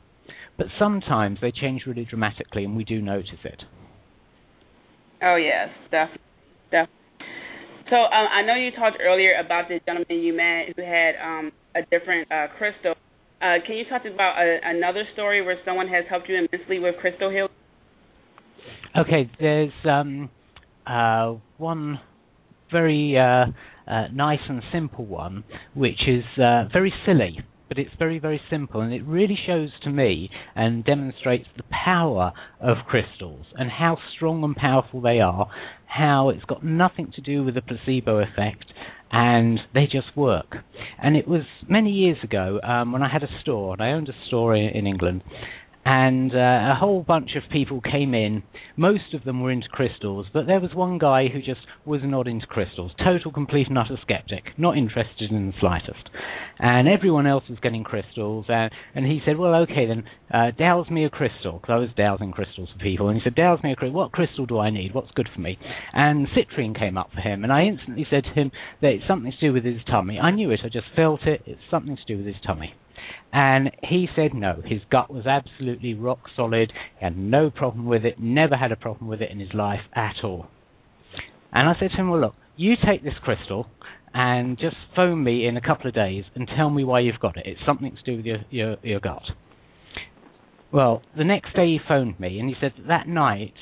[0.56, 3.62] but sometimes they change really dramatically, and we do notice it.
[5.22, 6.22] Oh yes, definitely,
[6.70, 6.99] definitely.
[7.90, 11.50] So um, I know you talked earlier about the gentleman you met who had um,
[11.74, 12.94] a different uh, crystal.
[13.42, 16.94] Uh, can you talk about a, another story where someone has helped you immensely with
[17.00, 17.50] crystal healing?
[18.96, 20.30] Okay, there's um,
[20.86, 21.98] uh, one
[22.70, 23.46] very uh,
[23.90, 25.42] uh, nice and simple one,
[25.74, 27.38] which is uh, very silly
[27.70, 32.32] but it's very, very simple, and it really shows to me and demonstrates the power
[32.60, 35.48] of crystals and how strong and powerful they are,
[35.90, 38.64] how it's got nothing to do with the placebo effect,
[39.10, 40.56] and they just work.
[41.02, 44.08] And it was many years ago um, when I had a store, and I owned
[44.08, 45.22] a store in, in England,
[45.90, 48.44] and uh, a whole bunch of people came in.
[48.76, 52.28] Most of them were into crystals, but there was one guy who just was not
[52.28, 52.92] into crystals.
[52.96, 56.08] Total, complete, and utter skeptic, not interested in the slightest.
[56.60, 60.88] And everyone else was getting crystals, and, and he said, "Well, okay then, uh, dowse
[60.90, 63.08] me a crystal," because I was dowsing crystals for people.
[63.08, 63.98] And he said, "Dowse me a crystal.
[63.98, 64.94] What crystal do I need?
[64.94, 65.58] What's good for me?"
[65.92, 69.32] And citrine came up for him, and I instantly said to him that it's something
[69.32, 70.20] to do with his tummy.
[70.20, 70.60] I knew it.
[70.62, 71.42] I just felt it.
[71.46, 72.74] It's something to do with his tummy.
[73.32, 74.62] And he said no.
[74.64, 76.72] His gut was absolutely rock solid.
[76.98, 79.80] He had no problem with it, never had a problem with it in his life
[79.94, 80.46] at all.
[81.52, 83.66] And I said to him, Well, look, you take this crystal
[84.12, 87.36] and just phone me in a couple of days and tell me why you've got
[87.36, 87.44] it.
[87.46, 89.22] It's something to do with your, your, your gut.
[90.72, 93.54] Well, the next day he phoned me and he said that, that night,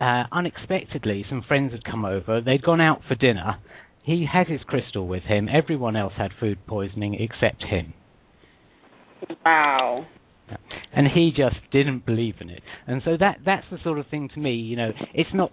[0.00, 2.40] uh, unexpectedly, some friends had come over.
[2.40, 3.56] They'd gone out for dinner
[4.06, 5.48] he had his crystal with him.
[5.52, 7.92] Everyone else had food poisoning except him.
[9.44, 10.06] Wow.
[10.94, 12.62] And he just didn't believe in it.
[12.86, 15.52] And so that that's the sort of thing to me, you know, it's not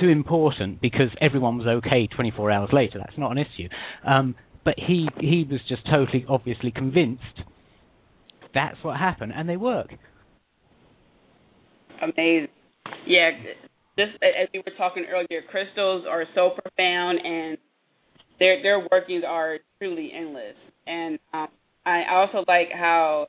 [0.00, 2.98] too important because everyone was okay 24 hours later.
[2.98, 3.68] That's not an issue.
[4.06, 7.22] Um, but he he was just totally obviously convinced
[8.54, 9.88] that's what happened and they work.
[12.00, 12.48] Amazing.
[13.06, 13.30] Yeah,
[13.98, 17.58] just as we were talking earlier, crystals are so profound and
[18.38, 20.56] their their workings are truly endless.
[20.86, 21.48] And um,
[21.86, 23.26] I also like how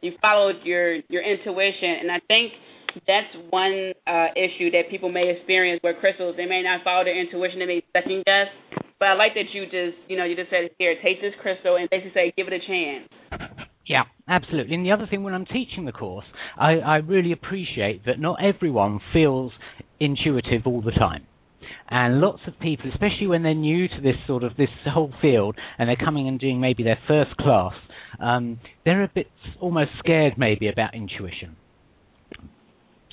[0.00, 2.52] you followed your your intuition, and I think
[3.06, 6.36] that's one uh, issue that people may experience with crystals.
[6.36, 8.48] They may not follow their intuition; they may second guess.
[8.98, 11.76] But I like that you just you know you just said here, take this crystal
[11.76, 13.08] and basically say, give it a chance.
[13.86, 14.74] Yeah, absolutely.
[14.74, 16.26] And the other thing, when I'm teaching the course,
[16.58, 19.52] I, I really appreciate that not everyone feels
[19.98, 21.26] intuitive all the time.
[21.90, 25.56] And lots of people, especially when they're new to this sort of this whole field,
[25.78, 27.72] and they're coming and doing maybe their first class,
[28.20, 29.28] um, they're a bit
[29.60, 31.56] almost scared maybe about intuition.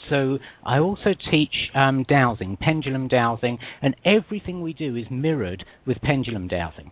[0.10, 6.02] So I also teach um, dowsing, pendulum dowsing, and everything we do is mirrored with
[6.02, 6.92] pendulum dowsing.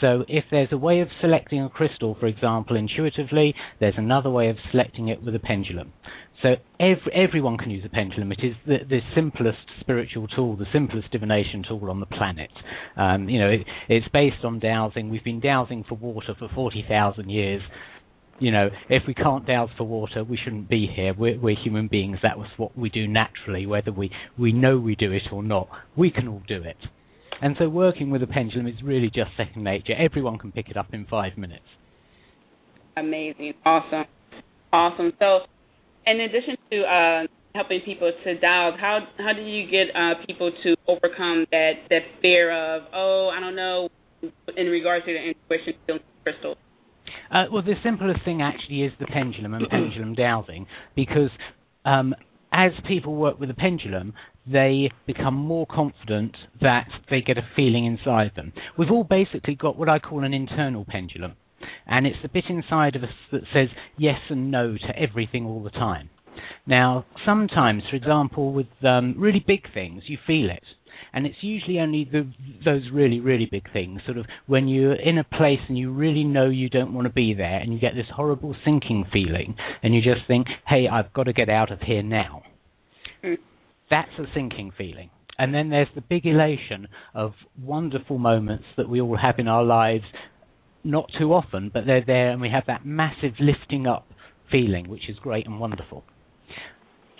[0.00, 4.48] So if there's a way of selecting a crystal, for example, intuitively, there's another way
[4.48, 5.92] of selecting it with a pendulum.
[6.42, 8.32] So every, everyone can use a pendulum.
[8.32, 12.50] It is the, the, simplest spiritual tool, the simplest divination tool on the planet.
[12.96, 15.10] Um, you know, it, it's based on dowsing.
[15.10, 17.62] We've been dowsing for water for 40,000 years.
[18.40, 21.14] You know, if we can't dowse for water, we shouldn't be here.
[21.16, 22.18] We're, we're human beings.
[22.22, 25.68] That was what we do naturally, whether we, we know we do it or not.
[25.96, 26.76] We can all do it.
[27.40, 29.94] And so working with a pendulum is really just second nature.
[29.96, 31.64] Everyone can pick it up in five minutes.
[32.96, 33.54] Amazing.
[33.64, 34.04] Awesome.
[34.72, 35.12] Awesome.
[35.18, 35.40] So,
[36.06, 40.50] in addition to uh, helping people to dowse, how how do you get uh, people
[40.62, 43.88] to overcome that that fear of oh I don't know
[44.56, 46.56] in regards to the intuition crystals?
[47.30, 51.30] Uh, well, the simplest thing actually is the pendulum and pendulum dowsing because
[51.84, 52.14] um,
[52.52, 54.14] as people work with a pendulum,
[54.46, 58.52] they become more confident that they get a feeling inside them.
[58.78, 61.34] We've all basically got what I call an internal pendulum,
[61.86, 65.62] and it's the bit inside of us that says yes and no to everything all
[65.62, 66.10] the time.
[66.66, 70.64] Now, sometimes, for example, with um, really big things, you feel it.
[71.12, 72.28] And it's usually only the,
[72.64, 76.24] those really, really big things, sort of when you're in a place and you really
[76.24, 79.94] know you don't want to be there, and you get this horrible sinking feeling, and
[79.94, 82.42] you just think, hey, I've got to get out of here now.
[83.22, 83.38] Mm.
[83.90, 85.10] That's a sinking feeling.
[85.38, 89.64] And then there's the big elation of wonderful moments that we all have in our
[89.64, 90.04] lives,
[90.84, 94.06] not too often, but they're there, and we have that massive lifting up
[94.50, 96.04] feeling, which is great and wonderful.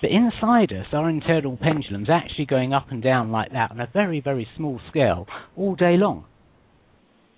[0.00, 3.88] But inside us, our internal pendulum's actually going up and down like that on a
[3.92, 6.26] very, very small scale all day long,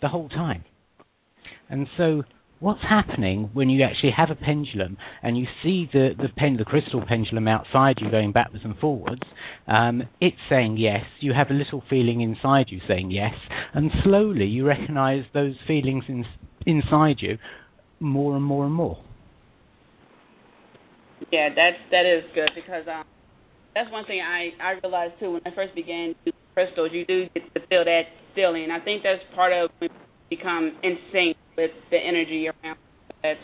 [0.02, 0.64] the whole time.
[1.68, 2.24] And so
[2.58, 6.64] what's happening when you actually have a pendulum and you see the the pen the
[6.64, 9.22] crystal pendulum outside you going backwards and forwards
[9.66, 11.02] um, it's saying yes.
[11.20, 13.34] You have a little feeling inside you saying yes.
[13.74, 16.24] And slowly you recognize those feelings in,
[16.64, 17.38] inside you
[17.98, 19.02] more and more and more.
[21.32, 23.04] Yeah that's that is good because um
[23.74, 26.14] that's one thing i i realized too when i first began
[26.54, 28.02] crystals you do get to feel that
[28.34, 28.68] feeling.
[28.70, 32.78] I think that's part of when you become in sync with the energy around
[33.22, 33.38] that's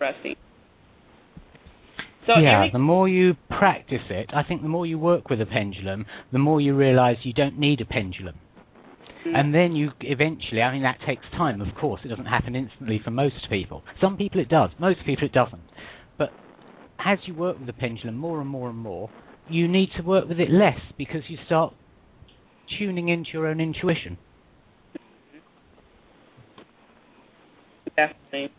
[0.00, 0.36] resting.
[2.26, 5.46] So yeah, the more you practice it, I think the more you work with a
[5.46, 8.34] pendulum, the more you realize you don't need a pendulum.
[9.20, 9.34] Mm-hmm.
[9.34, 12.02] And then you eventually, I mean, that takes time, of course.
[12.04, 13.82] It doesn't happen instantly for most people.
[14.00, 15.62] Some people it does, most people it doesn't.
[16.18, 16.28] But
[17.02, 19.08] as you work with the pendulum more and more and more,
[19.48, 21.72] you need to work with it less because you start
[22.78, 24.18] tuning into your own intuition.
[27.98, 28.54] Definitely.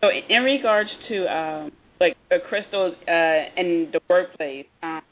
[0.00, 5.02] So, in regards to um, like the crystals uh, in the workplace, um,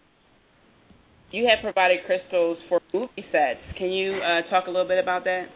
[1.31, 3.61] you have provided crystals for movie sets.
[3.79, 5.47] Can you uh, talk a little bit about that?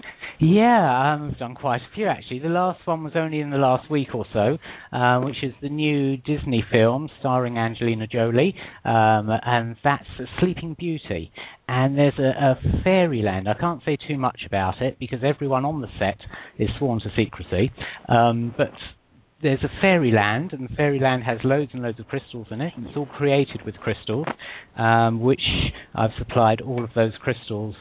[0.42, 2.38] Yeah, um, I've done quite a few actually.
[2.38, 4.56] The last one was only in the last week or so,
[4.90, 8.54] uh, which is the new Disney film starring Angelina Jolie,
[8.86, 10.06] um, and that's
[10.40, 11.30] Sleeping Beauty.
[11.68, 13.50] And there's a, a fairyland.
[13.50, 16.16] I can't say too much about it because everyone on the set
[16.58, 17.70] is sworn to secrecy.
[18.08, 18.72] Um, but
[19.42, 22.72] there's a fairyland, and fairyland has loads and loads of crystals in it.
[22.78, 24.26] It's all created with crystals,
[24.78, 25.42] um, which
[25.94, 27.74] I've supplied all of those crystals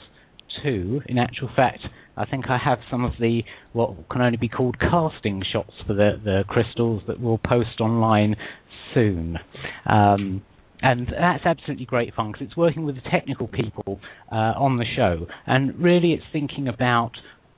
[0.64, 1.01] to.
[1.07, 1.80] In actual fact,
[2.20, 5.93] I think I have some of the what can only be called casting shots for
[5.93, 8.36] the the crystals that we'll post online
[8.93, 9.38] soon.
[9.86, 10.43] Um,
[10.82, 13.99] and that's absolutely great fun because it's working with the technical people
[14.32, 17.11] uh, on the show, and really it's thinking about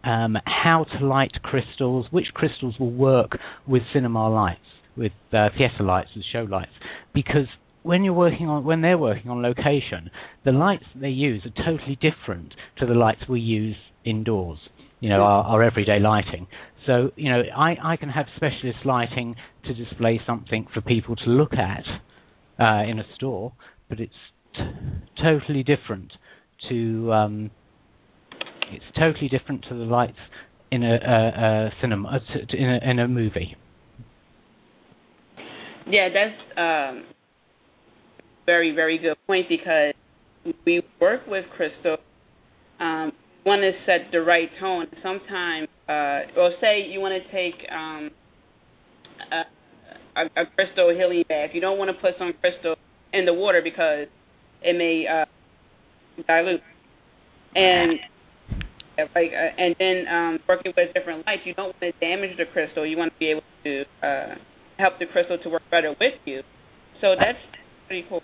[0.03, 3.38] um, how to light crystals, which crystals will work
[3.68, 4.59] with cinema lights,
[4.95, 6.72] with uh, theatre lights, with show lights,
[7.14, 7.47] because
[7.84, 10.12] when you're working on when they're working on location,
[10.45, 13.76] the lights they use are totally different to the lights we use
[14.06, 14.60] indoors.
[14.99, 16.47] You know, our, our everyday lighting.
[16.86, 19.36] So, you know, I, I can have specialist lighting
[19.66, 21.84] to display something for people to look at
[22.60, 23.54] uh, in a store,
[23.89, 24.14] but it's
[24.56, 24.62] t-
[25.22, 26.12] totally different
[26.70, 27.52] to um,
[28.72, 30.18] it's totally different to the lights
[30.72, 33.56] in a, a, a cinema uh, t- in, a, in a movie.
[35.88, 37.06] Yeah, that's um,
[38.45, 39.93] very very good point because
[40.66, 41.97] we work with Crystal.
[42.80, 43.12] Um,
[43.46, 44.88] want to set the right tone.
[45.02, 48.12] Sometimes, uh, or say you want to take um,
[50.16, 51.50] a, a, crystal healing bath.
[51.54, 52.76] You don't want to put some crystal
[53.14, 54.08] in the water because
[54.62, 55.26] it may uh,
[56.28, 56.62] dilute.
[57.56, 58.00] And
[58.98, 62.46] like, uh, and then um, working with different lights, you don't want to damage the
[62.52, 62.86] crystal.
[62.86, 64.36] You want to be able to uh,
[64.78, 66.42] help the crystal to work better with you.
[67.02, 67.39] So that's
[67.88, 68.22] pretty cool.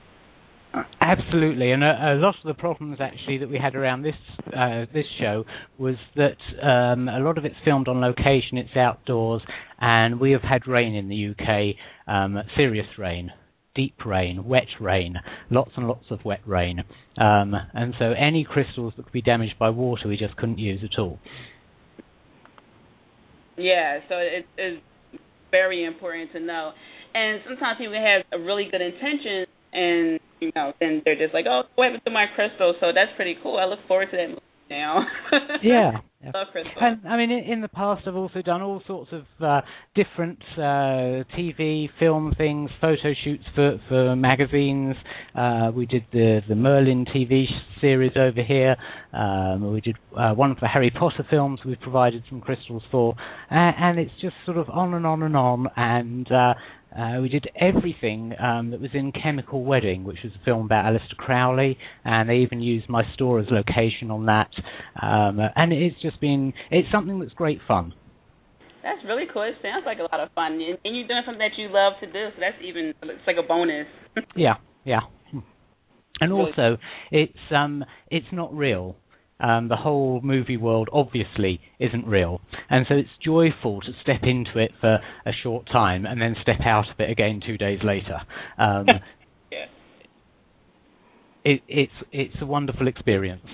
[1.01, 4.15] Absolutely, and a, a, lot of the problems actually that we had around this
[4.47, 5.45] uh, this show
[5.77, 8.57] was that um, a lot of it's filmed on location.
[8.57, 9.41] It's outdoors,
[9.79, 11.75] and we have had rain in the UK,
[12.13, 13.31] um, serious rain,
[13.75, 15.15] deep rain, wet rain,
[15.49, 16.83] lots and lots of wet rain,
[17.17, 20.81] um, and so any crystals that could be damaged by water, we just couldn't use
[20.83, 21.19] at all.
[23.57, 24.79] Yeah, so it is
[25.51, 26.71] very important to know.
[27.13, 31.45] And sometimes people have a really good intention and you know, then they're just like,
[31.49, 32.73] oh, what happened to my crystal?
[32.79, 33.57] So that's pretty cool.
[33.57, 35.05] I look forward to that movie now.
[35.63, 35.91] yeah.
[36.33, 36.71] Love crystal.
[36.81, 39.61] And I mean, in, the past, I've also done all sorts of uh,
[39.95, 44.95] different uh, TV, film things, photo shoots for for magazines.
[45.35, 47.45] Uh, we did the the Merlin TV
[47.79, 48.75] series over here.
[49.13, 51.59] Um, we did uh, one for Harry Potter films.
[51.63, 53.15] We've provided some crystals for,
[53.49, 55.67] and it's just sort of on and on and on.
[55.75, 56.27] And
[56.95, 60.85] uh, we did everything um, that was in Chemical Wedding, which was a film about
[60.85, 64.49] Aleister Crowley, and they even used my store as location on that.
[65.01, 67.93] Um, and it's just been it's something that's great fun.
[68.83, 69.43] That's really cool.
[69.43, 72.05] It sounds like a lot of fun, and you're doing something that you love to
[72.07, 73.87] do, so that's even it's like a bonus.
[74.35, 75.01] yeah, yeah.
[76.19, 76.77] And also,
[77.11, 78.95] it's um, it's not real
[79.39, 84.57] um, the whole movie world obviously isn't real, and so it's joyful to step into
[84.59, 88.19] it for a short time and then step out of it again two days later.
[88.57, 88.87] Um,
[89.51, 89.65] yeah.
[91.43, 93.45] it, it's it's a wonderful experience.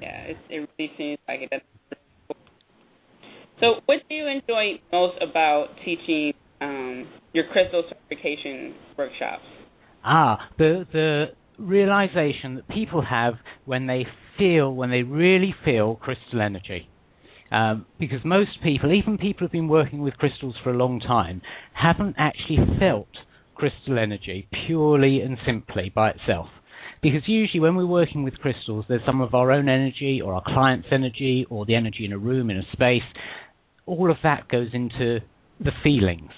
[0.00, 1.62] Yeah, it, it really seems like it.
[3.60, 9.44] So, what do you enjoy most about teaching um, your crystal certification workshops?
[10.04, 11.24] Ah, the the
[11.58, 13.34] realization that people have
[13.64, 14.06] when they
[14.38, 16.88] feel, when they really feel crystal energy.
[17.50, 21.42] Um, because most people, even people who've been working with crystals for a long time,
[21.72, 23.08] haven't actually felt
[23.54, 26.48] crystal energy purely and simply by itself.
[27.02, 30.42] Because usually when we're working with crystals, there's some of our own energy or our
[30.44, 33.02] client's energy or the energy in a room, in a space.
[33.86, 35.20] All of that goes into
[35.60, 36.30] the feelings.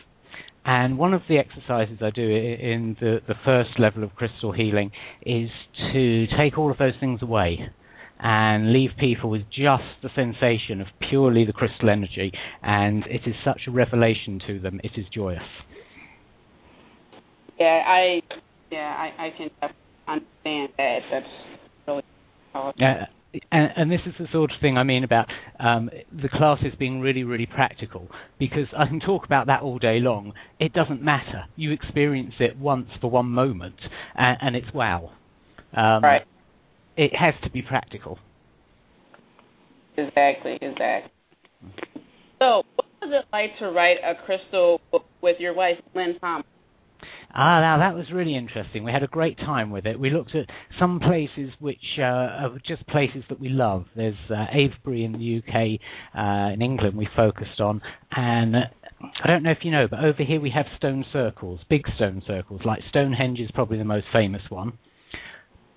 [0.68, 4.90] And one of the exercises I do in the, the first level of crystal healing
[5.22, 5.48] is
[5.94, 7.70] to take all of those things away
[8.20, 12.32] and leave people with just the sensation of purely the crystal energy.
[12.62, 14.78] And it is such a revelation to them.
[14.84, 15.40] It is joyous.
[17.58, 18.20] Yeah, I
[18.70, 19.50] yeah I, I can
[20.06, 20.98] understand that.
[21.10, 21.26] That's
[21.86, 22.02] really
[22.52, 22.74] powerful.
[22.78, 23.06] Yeah
[23.52, 25.26] and, and, this is the sort of thing I mean about
[25.60, 28.08] um, the classes being really, really practical
[28.38, 30.32] because I can talk about that all day long.
[30.58, 31.44] It doesn't matter.
[31.54, 33.76] You experience it once for one moment,
[34.14, 35.12] and, and it's wow.
[35.76, 36.22] Um, right.
[36.96, 38.18] It has to be practical.
[39.96, 40.58] Exactly.
[40.60, 41.12] Exactly.
[42.38, 46.46] So, what was it like to write a crystal book with your wife, Lynn Thomas?
[47.34, 48.84] Ah, now that was really interesting.
[48.84, 50.00] We had a great time with it.
[50.00, 50.46] We looked at
[50.80, 53.84] some places which uh, are just places that we love.
[53.94, 55.78] There's uh, Avebury in the UK,
[56.18, 58.56] uh, in England we focused on, and
[59.00, 62.22] I don't know if you know, but over here we have stone circles, big stone
[62.26, 64.78] circles, like Stonehenge is probably the most famous one.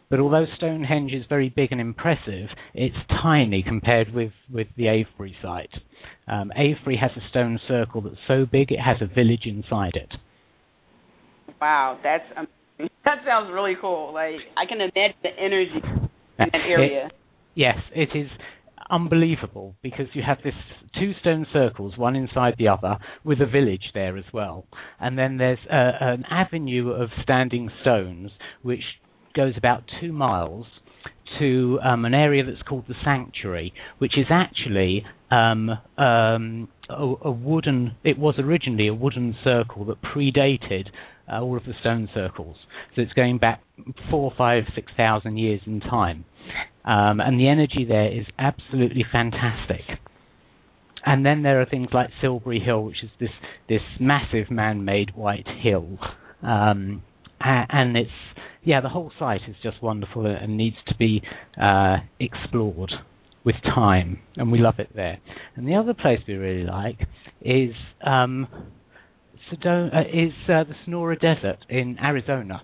[0.09, 5.35] But although Stonehenge is very big and impressive, it's tiny compared with, with the Avebury
[5.41, 5.71] site.
[6.27, 10.11] Um, Avebury has a stone circle that's so big it has a village inside it.
[11.61, 12.47] Wow, that's um,
[13.05, 14.13] that sounds really cool.
[14.13, 16.09] Like I can imagine the energy in
[16.39, 17.05] that area.
[17.05, 17.11] It,
[17.55, 18.29] yes, it is.
[18.89, 20.53] unbelievable because you have this
[20.99, 24.65] two stone circles, one inside the other, with a village there as well.
[24.99, 28.31] And then there's a, an avenue of standing stones
[28.61, 28.83] which
[29.33, 30.65] goes about two miles
[31.39, 37.31] to um, an area that's called the Sanctuary, which is actually um, um, a, a,
[37.31, 37.95] wooden.
[38.03, 40.89] It was originally a wooden circle that predated
[41.31, 42.57] uh, all of the stone circles.
[42.95, 43.61] So it's going back
[44.09, 46.25] four, five, six thousand years in time,
[46.85, 49.81] um, and the energy there is absolutely fantastic.
[51.03, 53.31] And then there are things like Silbury Hill, which is this
[53.67, 55.97] this massive man-made white hill,
[56.43, 57.01] um,
[57.39, 58.09] and it's
[58.63, 61.21] yeah, the whole site is just wonderful and needs to be
[61.59, 62.91] uh, explored
[63.43, 65.19] with time, and we love it there.
[65.55, 66.99] And the other place we really like
[67.41, 67.71] is
[68.05, 68.47] um,
[69.51, 72.61] Sedona, uh, is uh, the Sonora Desert in Arizona.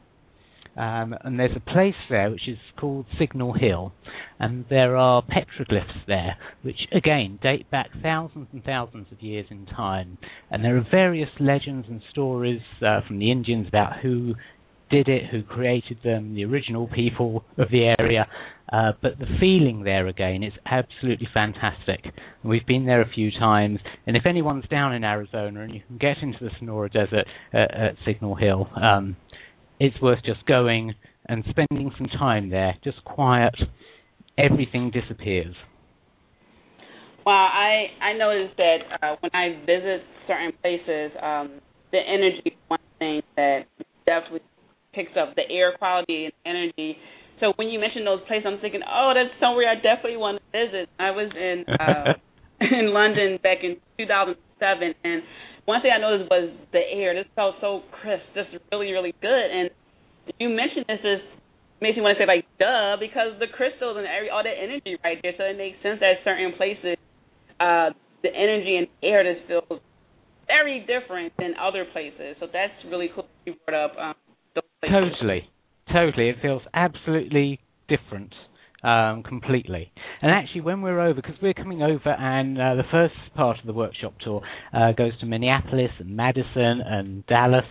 [0.78, 3.93] Um, and there's a place there which is called Signal Hill,
[4.39, 9.65] and there are petroglyphs there, which again date back thousands and thousands of years in
[9.65, 10.19] time.
[10.51, 14.36] And there are various legends and stories uh, from the Indians about who
[14.89, 18.27] did it, who created them, the original people of the area.
[18.71, 22.13] Uh, but the feeling there again is absolutely fantastic.
[22.43, 25.97] We've been there a few times, and if anyone's down in Arizona and you can
[25.97, 29.15] get into the Sonora Desert at, at Signal Hill, um,
[29.79, 30.95] it's worth just going
[31.27, 32.75] and spending some time there.
[32.83, 33.55] Just quiet,
[34.38, 35.55] everything disappears.
[37.25, 41.59] Well, I I noticed that uh, when I visit certain places, um,
[41.91, 43.65] the energy is one thing that
[44.05, 44.41] definitely
[44.98, 46.98] picks up the air quality and energy.
[47.39, 50.45] So when you mentioned those places, I'm thinking, oh, that's somewhere I definitely want to
[50.50, 50.89] visit.
[50.98, 52.18] I was in uh,
[52.66, 55.22] in London back in 2007, and
[55.70, 57.14] one thing I noticed was the air.
[57.14, 59.48] This felt so crisp, just really, really good.
[59.54, 59.70] And
[60.39, 61.22] you mentioned this is
[61.80, 64.98] makes me want to say like duh because the crystals and every all that energy
[65.06, 65.38] right there.
[65.38, 66.98] So it makes sense that certain places,
[67.62, 67.93] uh,
[68.26, 69.78] the energy and air just feels
[70.48, 72.34] very different than other places.
[72.39, 73.28] So that's really cool.
[73.45, 74.16] You brought up um,
[74.84, 75.49] Totally,
[75.91, 76.30] totally.
[76.30, 78.34] It feels absolutely different,
[78.84, 79.91] um, completely.
[80.21, 83.65] And actually, when we're over, because we're coming over, and uh, the first part of
[83.65, 84.41] the workshop tour
[84.73, 87.65] uh, goes to Minneapolis and Madison and Dallas,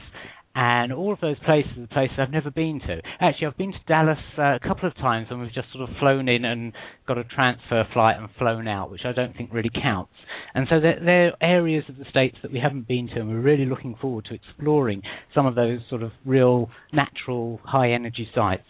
[0.57, 3.03] and all of those places are places I've never been to.
[3.21, 5.95] Actually, I've been to Dallas uh, a couple of times, and we've just sort of
[6.01, 6.73] flown in and
[7.07, 10.13] got a transfer flight and flown out, which I don't think really counts.
[10.55, 13.29] And so there, there are areas of the states that we haven't been to, and
[13.29, 15.03] we're really looking forward to exploring
[15.35, 18.65] some of those sort of real natural high energy sites.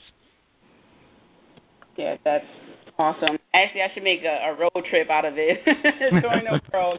[1.96, 2.44] Yeah, that's
[2.98, 3.38] awesome.
[3.54, 5.58] Actually, I should make a, a road trip out of it,
[6.20, 6.98] touring the world.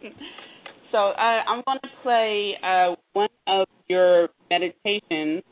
[0.92, 5.44] So uh, I'm going to play uh, one of your meditations,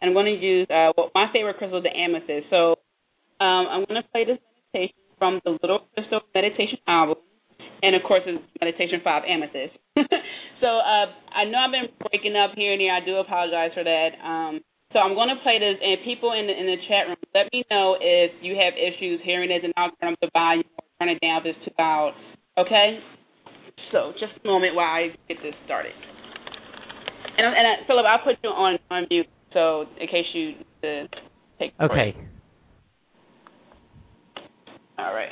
[0.00, 2.46] and I'm going to use uh, well, my favorite crystal, the amethyst.
[2.50, 2.78] So
[3.40, 4.38] um, I'm going to play this
[4.72, 7.18] meditation from the Little Crystal Meditation album,
[7.82, 9.74] and of course it's Meditation Five Amethyst.
[10.62, 12.94] so uh, I know I've been breaking up here and there.
[12.94, 14.14] I do apologize for that.
[14.22, 14.60] Um,
[14.92, 17.50] so I'm going to play this, and people in the in the chat room, let
[17.52, 20.86] me know if you have issues hearing this, and I'll turn up the volume or
[21.02, 22.14] turn it down if it's too loud.
[22.56, 23.17] Okay.
[23.92, 25.92] So just a moment while I get this started.
[27.38, 31.06] And, and uh, Philip, I'll put you on on mute so in case you uh,
[31.58, 31.72] take.
[31.80, 32.14] Okay.
[34.98, 35.30] All right.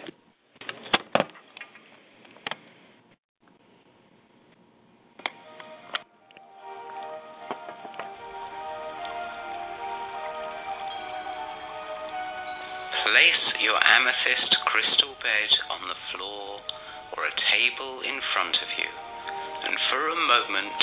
[13.07, 16.75] Place your amethyst crystal bed on the floor
[17.14, 18.90] or a table in front of you,
[19.68, 20.78] and for a moment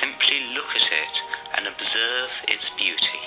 [0.00, 1.14] simply look at it
[1.58, 3.22] and observe its beauty.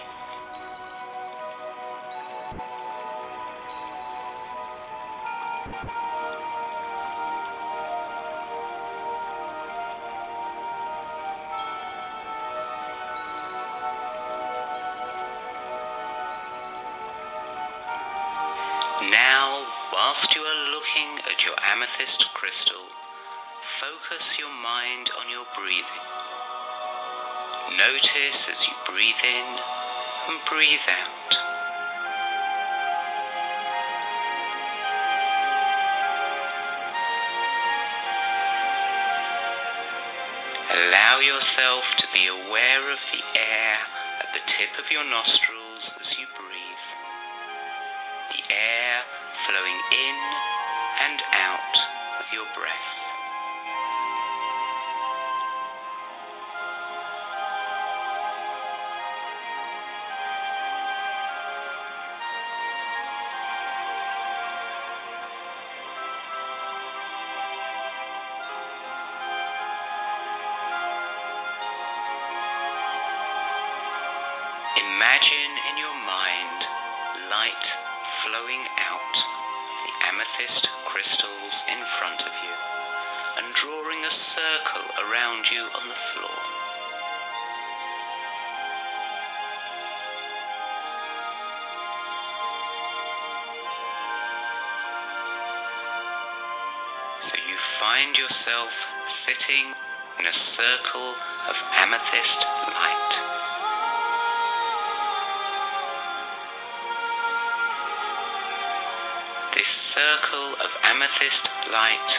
[109.99, 111.43] Circle of amethyst
[111.75, 112.11] light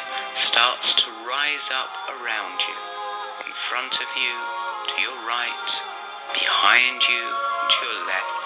[0.53, 2.79] starts to rise up around you,
[3.49, 4.35] in front of you,
[4.85, 5.69] to your right,
[6.37, 8.45] behind you, to your left.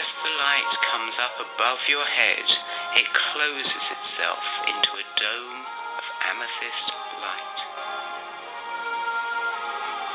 [0.00, 2.48] As the light comes up above your head,
[3.04, 5.60] it closes itself into a dome
[6.00, 6.88] of amethyst
[7.20, 7.56] light.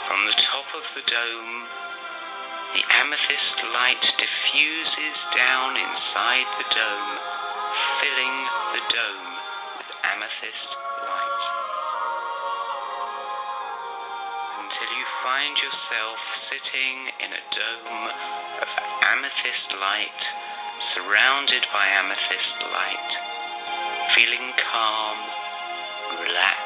[0.10, 1.54] From the top of the dome,
[2.74, 4.06] the amethyst light
[4.52, 7.14] diffuses down inside the dome,
[8.04, 8.38] filling
[8.76, 9.32] the dome
[9.80, 10.70] with amethyst
[11.08, 11.44] light.
[14.60, 16.20] Until you find yourself
[16.52, 18.06] sitting in a dome
[18.60, 18.70] of
[19.08, 20.22] amethyst light,
[21.00, 23.12] surrounded by amethyst light,
[24.20, 25.18] feeling calm,
[26.28, 26.61] relaxed,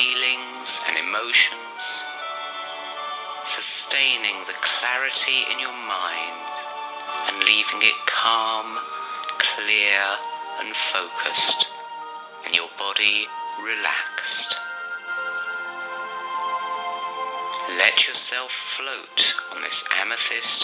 [0.00, 1.76] feelings and emotions,
[3.52, 6.40] sustaining the clarity in your mind
[7.28, 8.80] and leaving it calm,
[9.56, 10.00] clear,
[10.64, 11.60] and focused,
[12.48, 13.28] and your body
[13.60, 14.50] relaxed.
[17.76, 19.18] Let yourself float
[19.52, 20.59] on this amethyst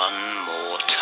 [0.00, 0.99] one more time.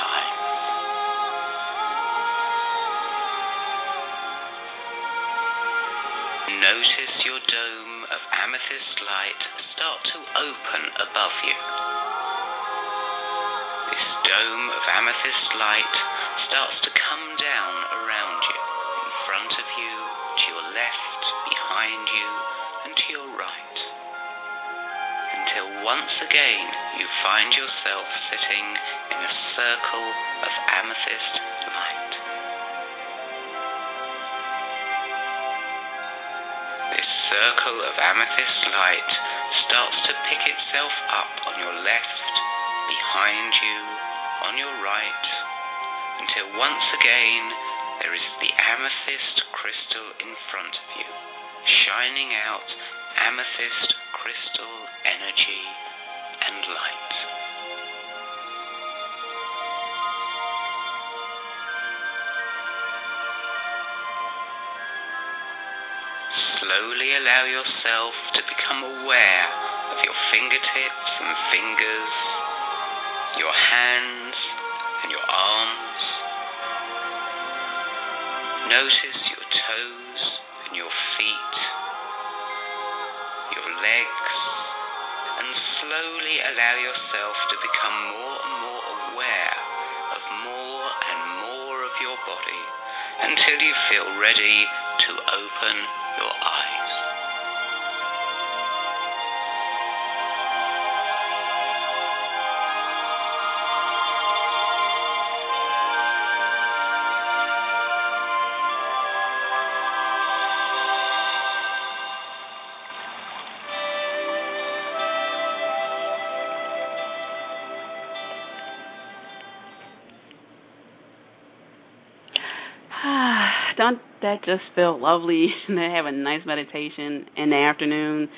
[124.29, 128.29] That just felt lovely to have a nice meditation in the afternoon?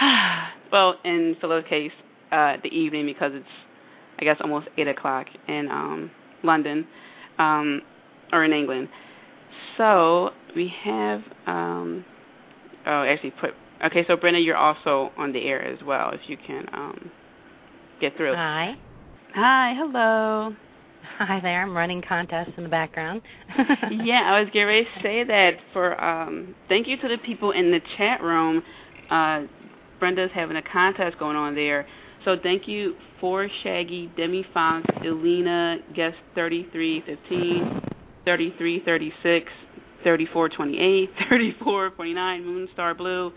[0.72, 1.92] well, in Philip's case,
[2.30, 3.46] uh, the evening because it's
[4.18, 6.10] I guess almost eight o'clock in um,
[6.42, 6.86] London
[7.38, 7.82] um,
[8.32, 8.88] or in England.
[9.76, 12.04] So we have um,
[12.86, 13.50] oh actually put
[13.84, 14.04] okay.
[14.06, 16.10] So Brenda, you're also on the air as well.
[16.12, 17.10] If you can um,
[18.00, 18.34] get through.
[18.34, 18.74] Hi.
[19.34, 19.74] Hi.
[19.76, 20.54] Hello.
[21.18, 21.62] Hi there.
[21.62, 23.22] I'm running contests in the background.
[24.04, 27.52] yeah, I was getting ready to say that for um thank you to the people
[27.52, 28.62] in the chat room.
[29.10, 29.42] Uh
[30.00, 31.86] Brenda's having a contest going on there.
[32.24, 37.80] So thank you for Shaggy, Demi Fox, Elena, guest 3315,
[38.24, 39.50] 3336,
[40.02, 43.30] 3428, 3449, Moonstar Blue,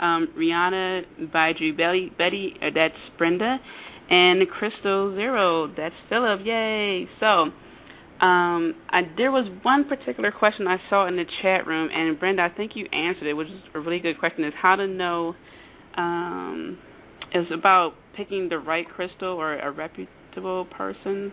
[0.00, 1.02] um, Rihanna,
[1.34, 3.58] Baiju Betty, Betty, uh, that's Brenda,
[4.10, 5.68] and Crystal Zero.
[5.76, 6.40] That's Philip.
[6.44, 7.06] Yay!
[7.20, 7.50] So,
[8.20, 12.42] um, I, there was one particular question I saw in the chat room, and Brenda,
[12.42, 14.44] I think you answered it, which is a really good question.
[14.44, 15.34] Is how to know?
[15.96, 16.78] Um,
[17.34, 21.32] is about picking the right crystal or a reputable person.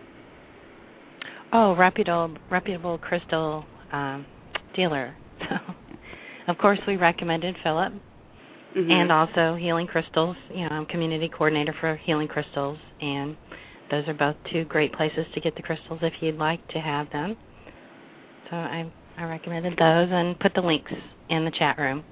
[1.54, 4.26] Oh, reputable, reputable crystal um,
[4.76, 5.16] dealer.
[5.40, 5.74] So,
[6.48, 7.94] of course, we recommended Philip
[8.76, 8.92] Mm-hmm.
[8.92, 10.36] and also Healing Crystals.
[10.50, 13.38] You know, I'm community coordinator for Healing Crystals, and
[13.92, 17.10] those are both two great places to get the crystals if you'd like to have
[17.12, 17.38] them.
[18.50, 20.92] So I I recommended those and put the links
[21.30, 22.04] in the chat room.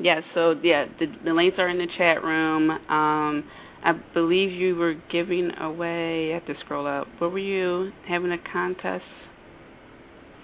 [0.00, 2.70] Yeah, so yeah, the, the links are in the chat room.
[2.70, 3.44] Um,
[3.84, 6.30] I believe you were giving away.
[6.32, 7.06] I have to scroll up.
[7.18, 9.04] What were you having a contest?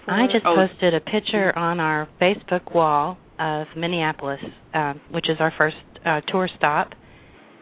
[0.05, 0.11] For?
[0.11, 4.39] I just oh, posted a picture on our Facebook wall of Minneapolis,
[4.73, 5.75] uh, which is our first
[6.05, 6.91] uh, tour stop,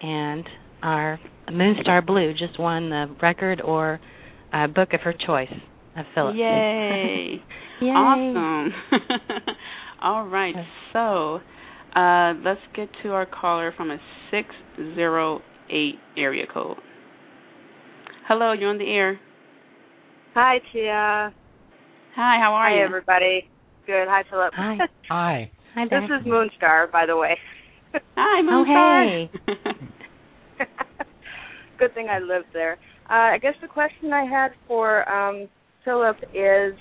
[0.02, 0.48] and
[0.84, 1.20] our
[1.52, 4.00] Moonstar Blue just won the record or
[4.54, 5.52] uh, book of her choice
[5.98, 6.36] of Philip.
[6.36, 7.42] Yay!
[7.82, 7.88] Yay!
[7.90, 8.74] Awesome.
[10.02, 10.56] All right,
[10.94, 11.40] so
[11.96, 13.98] uh, let's get to our caller from a
[14.32, 14.50] six
[14.96, 16.78] zero eight area code.
[18.28, 19.20] Hello, you're on the air.
[20.34, 21.34] Hi, Tia.
[22.16, 22.82] Hi, how are Hi, you?
[22.82, 23.50] Hi, everybody.
[23.86, 24.08] Good.
[24.08, 24.54] Hi, Philip.
[24.56, 24.78] Hi.
[25.10, 25.52] Hi.
[25.76, 27.38] Hi this is Moonstar, by the way.
[28.16, 29.30] Hi, Moonstar.
[29.48, 29.88] Oh, Moonstar.
[31.82, 32.74] Good thing I lived there.
[33.10, 35.50] Uh, I guess the question I had for um,
[35.84, 36.76] Philip is,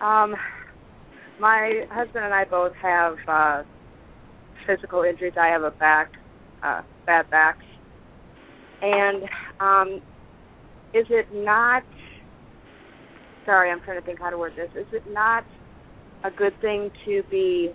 [0.00, 0.34] um,
[1.38, 3.62] my husband and I both have uh,
[4.66, 5.34] physical injuries.
[5.38, 6.08] I have a back,
[6.62, 7.58] uh, bad back,
[8.80, 9.22] and
[9.60, 10.00] um,
[10.94, 11.82] is it not?
[13.44, 14.70] Sorry, I'm trying to think how to word this.
[14.80, 15.44] Is it not
[16.24, 17.68] a good thing to be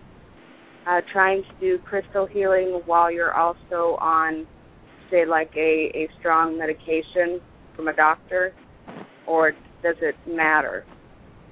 [0.88, 4.48] uh, trying to do crystal healing while you're also on,
[5.10, 7.40] say, like a, a strong medication
[7.76, 8.54] from a doctor,
[9.28, 9.52] or
[9.84, 10.86] does it matter?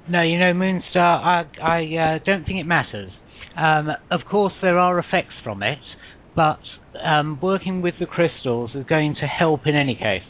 [0.09, 3.11] No, you know, Moonstar, I, I uh, don't think it matters.
[3.57, 5.79] Um, of course, there are effects from it,
[6.35, 6.59] but
[7.03, 10.27] um, working with the crystals is going to help in any case.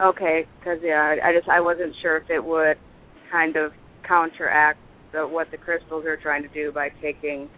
[0.00, 2.76] Okay, because yeah, I I just I wasn't sure if it would
[3.32, 3.72] kind of
[4.06, 4.78] counteract
[5.12, 7.48] the, what the crystals are trying to do by taking,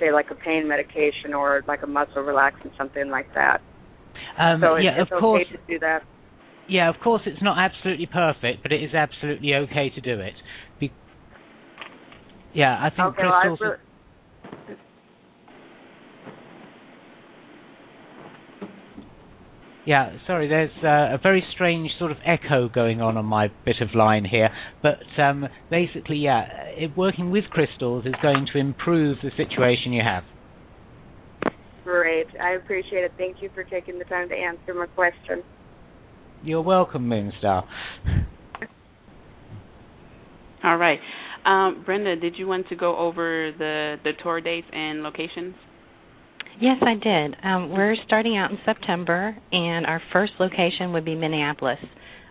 [0.00, 3.60] say, like a pain medication or like a muscle relaxant, something like that.
[4.38, 5.46] Um, so it- yeah, it's of okay course.
[5.48, 6.02] to do that.
[6.68, 10.34] Yeah, of course, it's not absolutely perfect, but it is absolutely okay to do it.
[10.78, 10.92] Be-
[12.54, 13.60] yeah, I think Okay, well, crystals.
[13.60, 13.76] re-
[19.84, 23.76] Yeah, sorry, there's uh, a very strange sort of echo going on on my bit
[23.80, 26.42] of line here, but um, basically, yeah,
[26.76, 30.22] it, working with crystals is going to improve the situation you have.
[31.82, 32.26] great.
[32.40, 33.12] I appreciate it.
[33.18, 35.42] Thank you for taking the time to answer my question.
[36.44, 37.64] You're welcome, Moonstar.
[40.62, 41.00] All right.
[41.44, 45.54] Um, Brenda, did you want to go over the, the tour dates and locations?
[46.60, 47.36] Yes, I did.
[47.42, 51.78] Um, we're starting out in September, and our first location would be Minneapolis.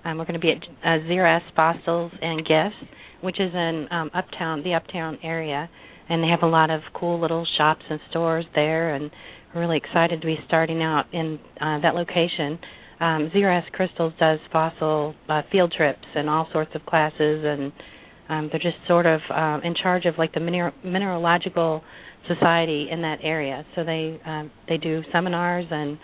[0.06, 2.92] Um, we're going to be at uh, ZRS Fossils and Gifts,
[3.22, 5.70] which is in um, uptown, the uptown area,
[6.10, 8.96] and they have a lot of cool little shops and stores there.
[8.96, 9.12] And
[9.54, 12.60] we're really excited to be starting out in uh, that location.
[13.00, 17.72] Um, ZRS Crystals does fossil uh, field trips and all sorts of classes, and
[18.30, 21.84] um, they're just sort of uh, in charge of like the mineral- mineralogical
[22.28, 23.66] society in that area.
[23.76, 25.98] So they um, they do seminars and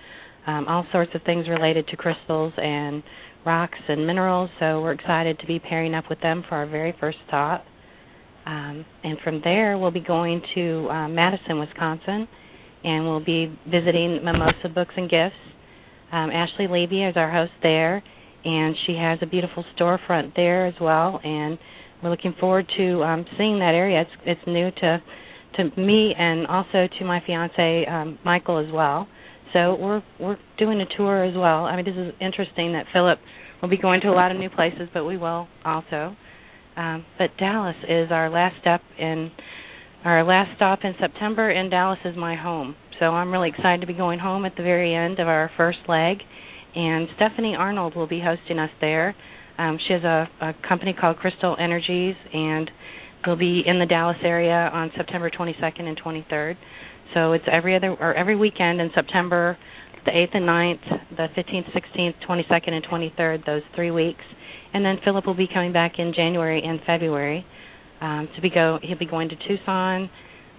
[0.48, 3.04] um, all sorts of things related to crystals and
[3.46, 4.50] rocks and minerals.
[4.60, 7.66] So we're excited to be pairing up with them for our very first stop.
[8.46, 12.28] Um, and from there, we'll be going to uh, Madison, Wisconsin,
[12.84, 15.36] and we'll be visiting Mimosa Books and Gifts.
[16.14, 18.02] Um, Ashley Levy is our host there,
[18.46, 21.20] and she has a beautiful storefront there as well.
[21.22, 21.58] And
[22.02, 24.02] we're looking forward to um, seeing that area.
[24.02, 25.02] It's it's new to
[25.58, 29.08] to me and also to my fiance um, Michael as well.
[29.54, 31.66] So we're we're doing a tour as well.
[31.66, 33.20] I mean, this is interesting that Philip
[33.62, 36.16] will be going to a lot of new places, but we will also.
[36.76, 39.32] Um, but Dallas is our last step in
[40.06, 42.76] our last stop in September, and Dallas is my home.
[43.00, 45.80] So I'm really excited to be going home at the very end of our first
[45.88, 46.18] leg.
[46.76, 49.16] And Stephanie Arnold will be hosting us there.
[49.58, 52.70] Um, she has a, a company called Crystal Energies, and
[53.28, 56.56] we'll be in the Dallas area on September 22nd and 23rd.
[57.14, 59.58] So it's every other or every weekend in September,
[60.06, 63.46] the 8th and 9th, the 15th, 16th, 22nd, and 23rd.
[63.46, 64.24] Those three weeks,
[64.74, 67.46] and then Philip will be coming back in January and February.
[68.00, 70.10] Um, to be go, he'll be going to Tucson.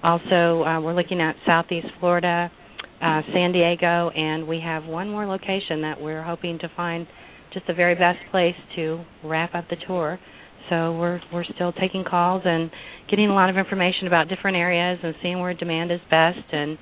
[0.02, 2.50] Also, uh, we're looking at Southeast Florida,
[3.02, 7.06] uh, San Diego, and we have one more location that we're hoping to find
[7.52, 10.18] just the very best place to wrap up the tour.
[10.68, 12.70] So we're we're still taking calls and
[13.10, 16.38] getting a lot of information about different areas and seeing where demand is best.
[16.52, 16.78] And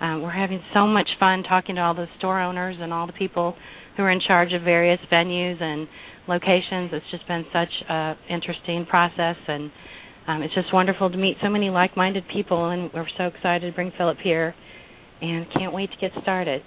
[0.00, 3.12] um, we're having so much fun talking to all the store owners and all the
[3.12, 3.54] people
[3.96, 5.88] who are in charge of various venues and
[6.28, 6.90] locations.
[6.92, 9.70] It's just been such a interesting process, and
[10.26, 12.70] um, it's just wonderful to meet so many like-minded people.
[12.70, 14.54] And we're so excited to bring Philip here,
[15.20, 16.62] and can't wait to get started.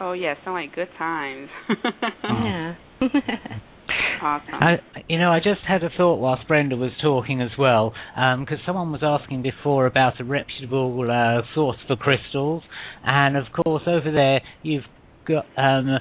[0.00, 1.48] Oh yeah, sound like good times.
[2.24, 2.74] Yeah.
[4.22, 4.54] awesome.
[4.54, 4.76] I,
[5.08, 8.92] you know, I just had a thought whilst Brenda was talking as well, because someone
[8.92, 12.62] was asking before about a reputable uh, source for crystals,
[13.04, 14.84] and of course over there you've
[15.26, 15.98] got um,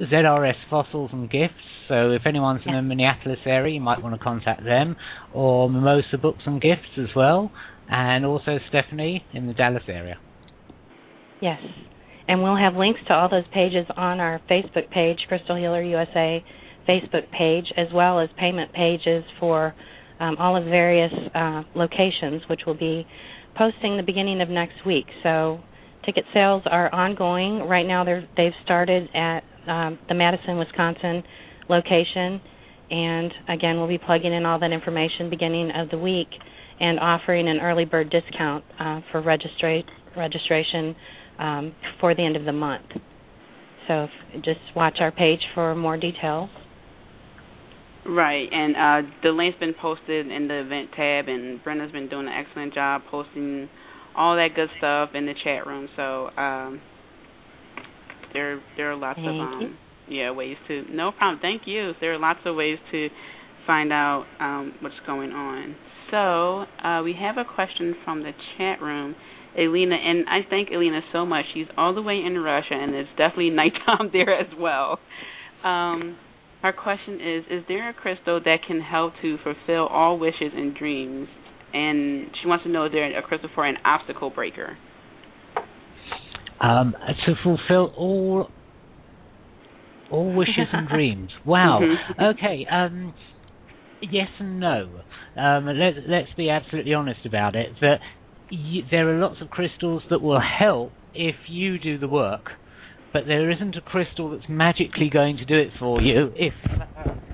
[0.00, 1.54] ZRS Fossils and Gifts.
[1.88, 4.96] So if anyone's in the Minneapolis area, you might want to contact them,
[5.34, 7.52] or Mimosa Books and Gifts as well,
[7.88, 10.18] and also Stephanie in the Dallas area.
[11.40, 11.60] Yes.
[12.28, 16.44] And we'll have links to all those pages on our Facebook page, Crystal Healer USA
[16.88, 19.74] Facebook page, as well as payment pages for
[20.20, 23.06] um, all of various uh, locations, which will be
[23.56, 25.06] posting the beginning of next week.
[25.22, 25.60] So
[26.04, 27.60] ticket sales are ongoing.
[27.68, 31.22] Right now, they're, they've started at um, the Madison, Wisconsin
[31.68, 32.40] location.
[32.90, 36.28] And again, we'll be plugging in all that information beginning of the week
[36.80, 39.84] and offering an early bird discount uh, for registra-
[40.16, 40.94] registration
[41.38, 42.84] um, for the end of the month.
[43.88, 46.50] So just watch our page for more details.
[48.04, 48.74] Right, and
[49.06, 52.74] uh, the link's been posted in the event tab, and Brenda's been doing an excellent
[52.74, 53.68] job posting
[54.16, 55.88] all that good stuff in the chat room.
[55.94, 56.80] So um,
[58.32, 59.78] there there are lots Thank of um,
[60.08, 60.16] you.
[60.16, 61.38] yeah ways to no problem.
[61.40, 61.92] Thank you.
[62.00, 63.08] There are lots of ways to
[63.66, 65.76] find out um, what's going on.
[66.10, 69.14] So uh, we have a question from the chat room.
[69.56, 71.44] Elena, and I thank Elena so much.
[71.54, 74.98] She's all the way in Russia, and it's definitely nighttime there as well.
[75.62, 76.16] Um,
[76.62, 80.74] our question is Is there a crystal that can help to fulfill all wishes and
[80.74, 81.28] dreams?
[81.74, 84.76] And she wants to know is there a crystal for an obstacle breaker?
[86.60, 86.94] Um,
[87.26, 88.50] to fulfill all
[90.10, 91.30] all wishes and dreams.
[91.44, 91.80] Wow.
[91.82, 92.34] Mhm.
[92.34, 92.66] Okay.
[92.70, 93.14] Um,
[94.00, 95.00] yes and no.
[95.36, 97.72] Um, let, let's be absolutely honest about it.
[97.80, 97.98] That
[98.50, 102.50] y- there are lots of crystals that will help if you do the work,
[103.12, 106.54] but there isn't a crystal that's magically going to do it for you if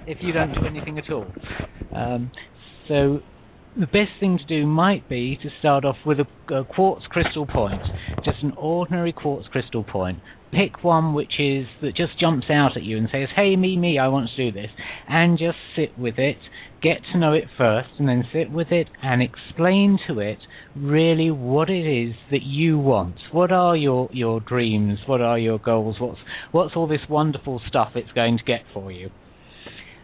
[0.06, 1.26] if you don't do anything at all.
[1.94, 2.30] Um,
[2.88, 3.20] so
[3.78, 7.46] the best thing to do might be to start off with a, a quartz crystal
[7.46, 7.82] point,
[8.24, 10.18] just an ordinary quartz crystal point.
[10.50, 13.98] Pick one which is that just jumps out at you and says, "Hey, me, me,
[13.98, 14.70] I want to do this,"
[15.06, 16.38] and just sit with it.
[16.80, 20.38] Get to know it first, and then sit with it and explain to it
[20.76, 23.16] really what it is that you want.
[23.32, 25.00] What are your your dreams?
[25.06, 25.96] What are your goals?
[26.00, 26.20] What's
[26.52, 29.10] what's all this wonderful stuff it's going to get for you?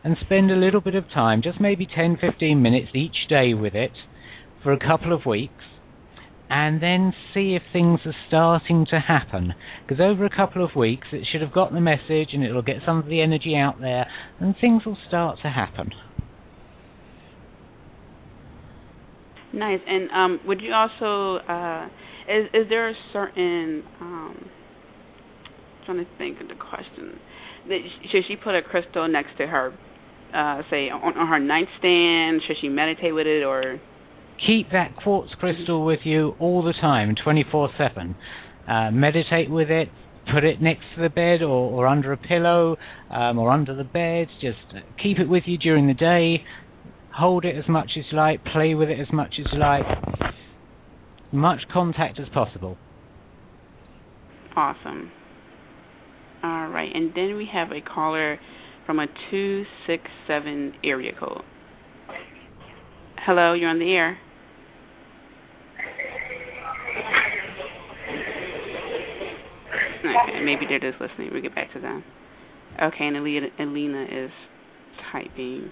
[0.04, 3.74] and spend a little bit of time, just maybe 10, 15 minutes each day with
[3.74, 3.92] it
[4.62, 5.64] for a couple of weeks,
[6.50, 9.54] and then see if things are starting to happen.
[9.82, 12.76] Because over a couple of weeks, it should have got the message and it'll get
[12.84, 14.06] some of the energy out there,
[14.38, 15.90] and things will start to happen.
[19.54, 19.80] Nice.
[19.86, 21.86] And um, would you also uh,
[22.28, 24.50] is is there a certain um,
[25.86, 27.18] trying to think of the question
[27.68, 27.78] that
[28.10, 29.72] should she put a crystal next to her,
[30.34, 32.42] uh, say on, on her nightstand?
[32.46, 33.80] Should she meditate with it or?
[34.44, 38.16] Keep that quartz crystal with you all the time, 24 7.
[38.66, 39.88] Uh, meditate with it,
[40.32, 42.76] put it next to the bed or, or under a pillow
[43.10, 44.26] um, or under the bed.
[44.40, 44.58] Just
[45.00, 46.42] keep it with you during the day.
[47.16, 49.84] Hold it as much as you like, play with it as much as you like.
[51.32, 52.76] Much contact as possible.
[54.56, 55.12] Awesome.
[56.42, 58.38] All right, and then we have a caller
[58.84, 61.42] from a two six seven area code.
[63.24, 64.18] Hello, you're on the air.
[70.00, 71.30] Okay, maybe they're just listening.
[71.32, 72.04] We'll get back to them.
[72.82, 74.30] Okay, and Alina is
[75.12, 75.70] typing.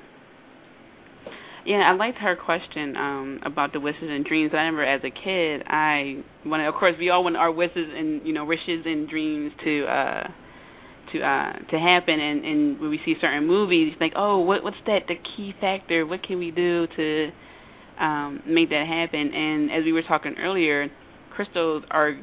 [1.64, 4.50] Yeah, I liked her question um about the wishes and dreams.
[4.52, 6.66] I remember as a kid, I wanted.
[6.68, 10.22] Of course, we all want our wishes and you know wishes and dreams to uh
[11.12, 12.18] to uh to happen.
[12.20, 15.02] And and when we see certain movies, like oh, what what's that?
[15.08, 16.04] The key factor?
[16.06, 17.30] What can we do to
[18.00, 19.32] um make that happen?
[19.32, 20.88] And as we were talking earlier,
[21.34, 22.14] crystals are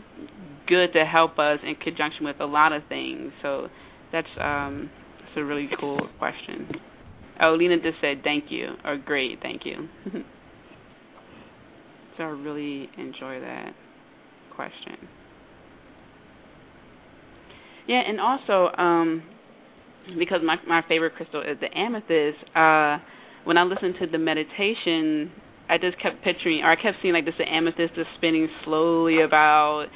[0.67, 3.31] good to help us in conjunction with a lot of things.
[3.41, 3.67] So
[4.11, 6.67] that's um that's a really cool question.
[7.41, 9.87] Oh, Lena just said thank you or great, thank you.
[12.17, 13.73] so I really enjoy that
[14.55, 15.07] question.
[17.87, 19.23] Yeah, and also um
[20.17, 22.97] because my my favorite crystal is the amethyst, uh
[23.45, 25.31] when I listened to the meditation,
[25.69, 29.87] I just kept picturing or I kept seeing like this amethyst just spinning slowly about.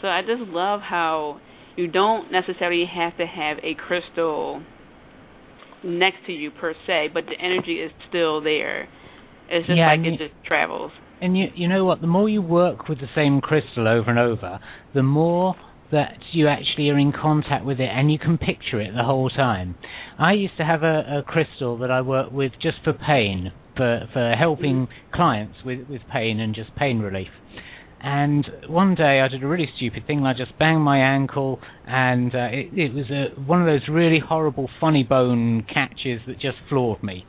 [0.00, 1.40] So I just love how
[1.76, 4.62] you don't necessarily have to have a crystal
[5.84, 8.88] next to you per se, but the energy is still there.
[9.48, 10.92] It's just Yeah, like it you- just travels.
[11.20, 12.00] And you you know what?
[12.00, 14.58] The more you work with the same crystal over and over,
[14.92, 15.54] the more
[15.92, 19.28] that you actually are in contact with it and you can picture it the whole
[19.28, 19.74] time.
[20.18, 24.08] I used to have a, a crystal that I worked with just for pain, for
[24.12, 25.14] for helping mm-hmm.
[25.14, 27.28] clients with with pain and just pain relief.
[28.04, 30.26] And one day I did a really stupid thing.
[30.26, 34.18] I just banged my ankle, and uh, it, it was a, one of those really
[34.18, 37.24] horrible funny bone catches that just floored me.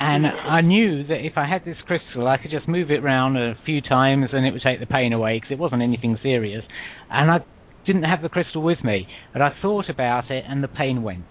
[0.00, 3.36] And I knew that if I had this crystal, I could just move it around
[3.36, 6.62] a few times and it would take the pain away because it wasn't anything serious.
[7.10, 7.38] And I
[7.84, 11.26] didn't have the crystal with me, but I thought about it and the pain went.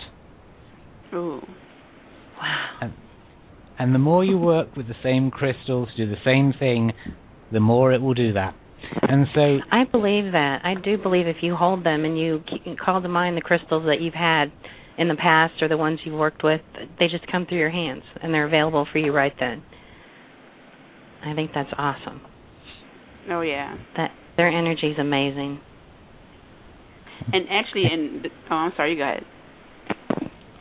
[1.13, 1.41] Ooh.
[2.81, 2.93] And,
[3.79, 6.91] and the more you work with the same crystals, to do the same thing,
[7.53, 8.53] the more it will do that.
[9.01, 10.61] And so I believe that.
[10.63, 12.41] I do believe if you hold them and you
[12.83, 14.51] call to mind the crystals that you've had
[14.97, 16.61] in the past or the ones you've worked with,
[16.99, 19.63] they just come through your hands and they're available for you right then.
[21.23, 22.21] I think that's awesome.
[23.29, 23.75] Oh yeah.
[23.95, 25.59] That their energy is amazing.
[27.33, 28.91] And actually, in oh, I'm sorry.
[28.93, 29.23] You go ahead.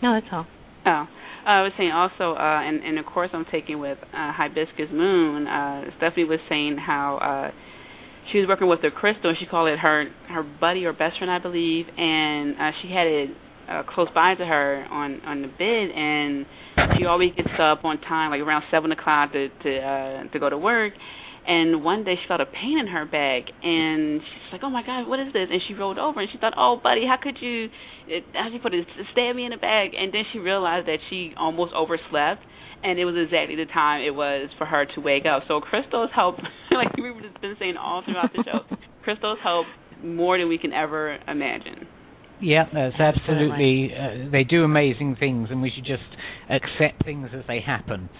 [0.02, 0.46] No, that's all.
[0.86, 1.06] Oh,
[1.46, 5.46] I was saying also, uh, and, and of course I'm taking with uh, Hibiscus Moon.
[5.46, 7.50] Uh, Stephanie was saying how uh,
[8.32, 9.30] she was working with a crystal.
[9.30, 12.88] And she called it her her buddy or best friend, I believe, and uh, she
[12.88, 13.30] had it
[13.68, 16.46] uh, close by to her on on the bed, and
[16.98, 20.50] she always gets up on time, like around seven o'clock to to uh, to go
[20.50, 20.92] to work.
[21.46, 24.82] And one day she felt a pain in her back, and she's like, "Oh my
[24.82, 27.38] God, what is this?" And she rolled over, and she thought, "Oh, buddy, how could
[27.40, 27.68] you,
[28.34, 30.98] how did you put it, stab me in the back?" And then she realized that
[31.08, 32.42] she almost overslept,
[32.82, 35.44] and it was exactly the time it was for her to wake up.
[35.48, 36.36] So crystals help,
[36.70, 39.66] like we've been saying all throughout the show, crystals help
[40.02, 41.86] more than we can ever imagine.
[42.40, 43.90] Yeah, that's absolutely.
[43.94, 46.02] Uh, they do amazing things, and we should just
[46.50, 48.10] accept things as they happen.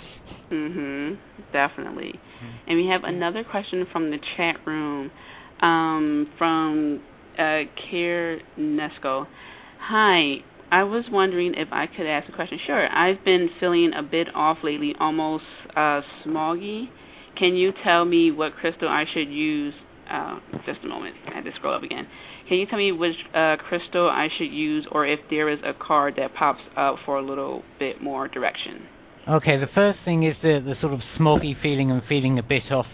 [0.50, 1.18] Mhm.
[1.52, 2.12] Definitely.
[2.14, 2.70] Mm-hmm.
[2.70, 5.10] And we have another question from the chat room,
[5.60, 7.02] um, from
[7.38, 9.26] uh, Kier Nesco.
[9.80, 10.36] Hi.
[10.70, 12.58] I was wondering if I could ask a question.
[12.66, 12.88] Sure.
[12.88, 16.86] I've been feeling a bit off lately, almost uh, smoggy.
[17.38, 19.74] Can you tell me what crystal I should use?
[20.10, 21.16] Uh, just a moment.
[21.30, 22.06] I had to scroll up again.
[22.48, 25.72] Can you tell me which uh, crystal I should use, or if there is a
[25.74, 28.86] card that pops up for a little bit more direction?
[29.28, 32.62] Okay, the first thing is the, the sort of smoggy feeling and feeling a bit
[32.70, 32.86] off.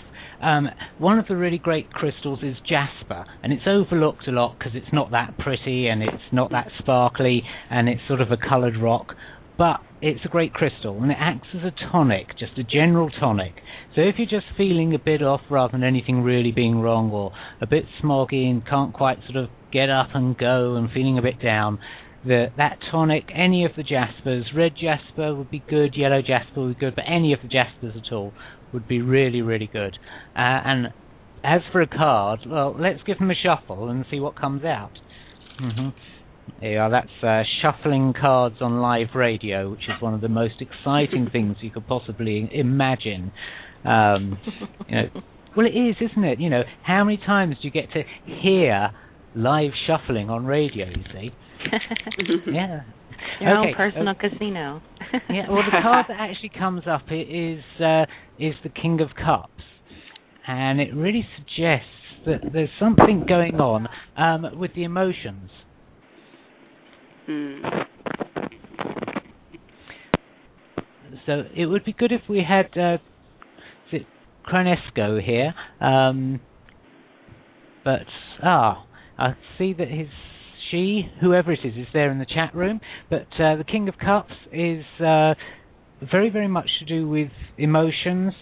[0.43, 0.69] Um,
[0.99, 4.93] one of the really great crystals is jasper, and it's overlooked a lot because it's
[4.93, 9.15] not that pretty and it's not that sparkly and it's sort of a coloured rock.
[9.57, 13.55] But it's a great crystal and it acts as a tonic, just a general tonic.
[13.95, 17.33] So if you're just feeling a bit off rather than anything really being wrong or
[17.61, 21.23] a bit smoggy and can't quite sort of get up and go and feeling a
[21.23, 21.79] bit down,
[22.25, 26.79] the, that tonic, any of the jaspers, red jasper would be good, yellow jasper would
[26.79, 28.33] be good, but any of the jaspers at all
[28.73, 29.99] would be really, really good.
[30.37, 30.87] Uh, and
[31.45, 34.93] as for a card, well, let's give them a shuffle and see what comes out.
[35.61, 35.89] Mm-hmm.
[36.65, 41.29] Yeah, that's uh, shuffling cards on live radio, which is one of the most exciting
[41.33, 43.33] things you could possibly imagine.
[43.85, 44.39] Um,
[44.89, 45.23] you know,
[45.57, 46.41] well, it is, isn't it?
[46.41, 48.91] You know, how many times do you get to hear
[49.35, 50.87] live shuffling on radio?
[50.87, 51.31] You see,
[52.53, 52.83] yeah.
[53.41, 53.69] Your okay.
[53.69, 54.83] own personal uh, casino.
[55.31, 55.51] yeah.
[55.51, 58.05] Well, the card that actually comes up is uh,
[58.39, 59.63] is the King of Cups,
[60.47, 61.87] and it really suggests
[62.27, 65.51] that there's something going on um, with the emotions.
[67.27, 67.63] Hmm.
[71.27, 72.99] So it would be good if we had uh,
[74.47, 76.41] Cronesco here, um,
[77.85, 78.07] but
[78.43, 78.85] ah,
[79.19, 80.09] I see that his
[80.73, 82.81] she, whoever it is, is there in the chat room.
[83.09, 85.35] But uh, the King of Cups is uh,
[86.11, 88.33] very, very much to do with emotions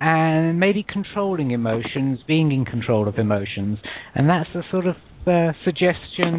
[0.00, 3.78] and maybe controlling emotions, being in control of emotions,
[4.14, 4.94] and that's the sort of
[5.26, 6.38] uh, suggestion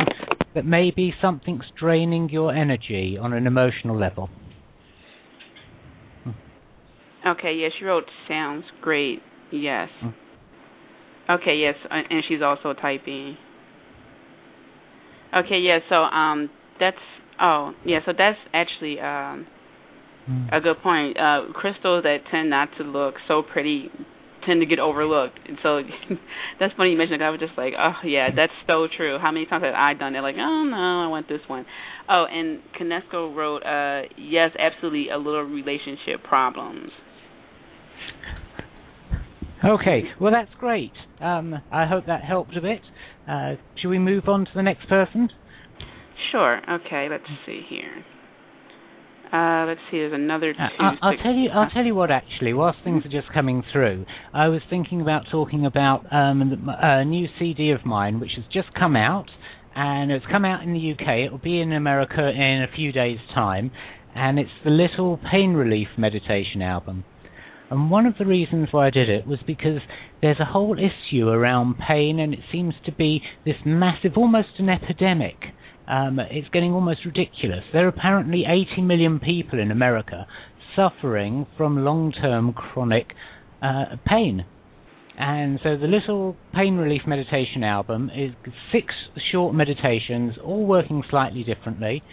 [0.55, 4.29] that maybe something's draining your energy on an emotional level.
[7.27, 9.19] Okay, yes, she wrote sounds great.
[9.51, 9.89] Yes.
[10.01, 10.13] Mm.
[11.29, 13.37] Okay, yes, and she's also typing.
[15.35, 16.49] Okay, yeah, so um
[16.79, 16.97] that's
[17.39, 19.47] oh, yeah, so that's actually um
[20.29, 20.47] mm.
[20.51, 21.17] a good point.
[21.17, 23.89] Uh crystals that tend not to look so pretty
[24.45, 25.39] tend to get overlooked.
[25.47, 25.81] And so
[26.59, 27.25] that's funny you mentioned that.
[27.25, 29.17] I was just like, oh yeah, that's so true.
[29.21, 30.21] How many times have I done it?
[30.21, 31.65] Like, oh no, I want this one.
[32.09, 36.91] Oh, and Kinesco wrote, uh, yes, absolutely, a little relationship problems.
[39.63, 40.93] Okay, well that's great.
[41.19, 42.79] Um, I hope that helped a bit.
[43.29, 45.29] Uh, should we move on to the next person?
[46.31, 46.59] Sure.
[46.69, 47.07] Okay.
[47.09, 48.03] Let's see here.
[49.31, 49.97] Uh, let's see.
[49.97, 50.59] There's another two.
[50.59, 51.49] Uh, I'll, tell you.
[51.53, 52.09] I'll tell you what.
[52.09, 57.05] Actually, whilst things are just coming through, I was thinking about talking about um, a
[57.05, 59.27] new CD of mine, which has just come out,
[59.75, 61.25] and it's come out in the UK.
[61.25, 63.69] It will be in America in a few days' time,
[64.15, 67.03] and it's the Little Pain Relief Meditation album.
[67.69, 69.79] And one of the reasons why I did it was because
[70.21, 74.69] there's a whole issue around pain, and it seems to be this massive, almost an
[74.69, 75.35] epidemic
[75.89, 77.63] um, it's getting almost ridiculous.
[77.73, 80.27] There are apparently 80 million people in America
[80.75, 83.07] suffering from long-term chronic
[83.61, 84.45] uh, pain.
[85.17, 88.31] And so the Little Pain Relief Meditation album is
[88.71, 88.93] six
[89.31, 92.03] short meditations, all working slightly differently,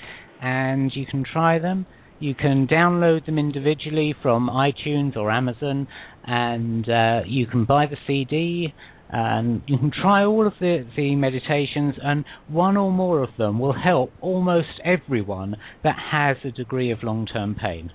[0.43, 1.87] and you can try them.
[2.19, 5.87] You can download them individually from iTunes or Amazon,
[6.25, 8.73] and uh, you can buy the CD
[9.09, 13.59] And you can try all of the, the meditations, and one or more of them
[13.59, 17.93] will help almost everyone that has a degree of long term pain.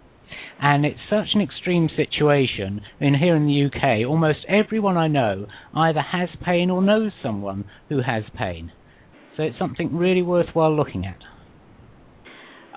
[0.61, 2.81] And it's such an extreme situation.
[2.99, 7.11] I mean, here in the UK, almost everyone I know either has pain or knows
[7.21, 8.71] someone who has pain.
[9.35, 11.17] So it's something really worthwhile looking at.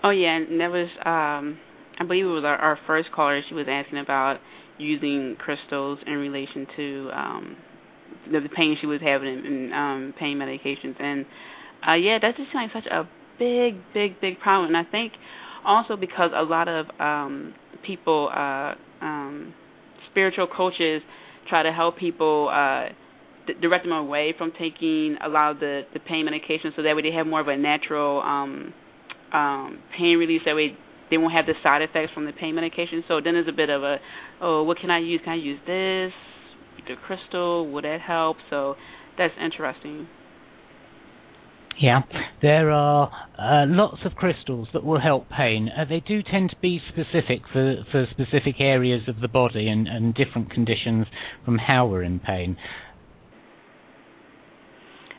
[0.05, 1.59] Oh yeah, and that was um
[1.99, 3.41] I believe it was our, our first caller.
[3.49, 4.37] She was asking about
[4.77, 7.57] using crystals in relation to um
[8.31, 11.25] the, the pain she was having and um pain medications and
[11.89, 13.09] uh yeah, that just seems like such a
[13.39, 14.75] big, big, big problem.
[14.75, 15.13] And I think
[15.65, 17.55] also because a lot of um
[17.87, 19.55] people uh um
[20.11, 21.01] spiritual coaches
[21.49, 22.89] try to help people uh
[23.63, 27.01] direct them away from taking a lot of the the pain medication so that way
[27.03, 28.75] they have more of a natural um
[29.35, 30.77] um pain relief that way
[31.11, 33.05] they won't have the side effects from the pain medication.
[33.07, 33.97] So then there's a bit of a
[34.41, 35.21] oh what can i use?
[35.25, 36.13] Can i use this?
[36.89, 37.71] The crystal?
[37.73, 38.37] Would that help?
[38.51, 38.75] So
[39.19, 40.07] that's interesting.
[41.81, 42.03] Yeah,
[42.41, 45.69] there are uh, lots of crystals that will help pain.
[45.77, 49.89] Uh, they do tend to be specific for, for specific areas of the body and,
[49.89, 51.07] and different conditions
[51.45, 52.57] from how we're in pain.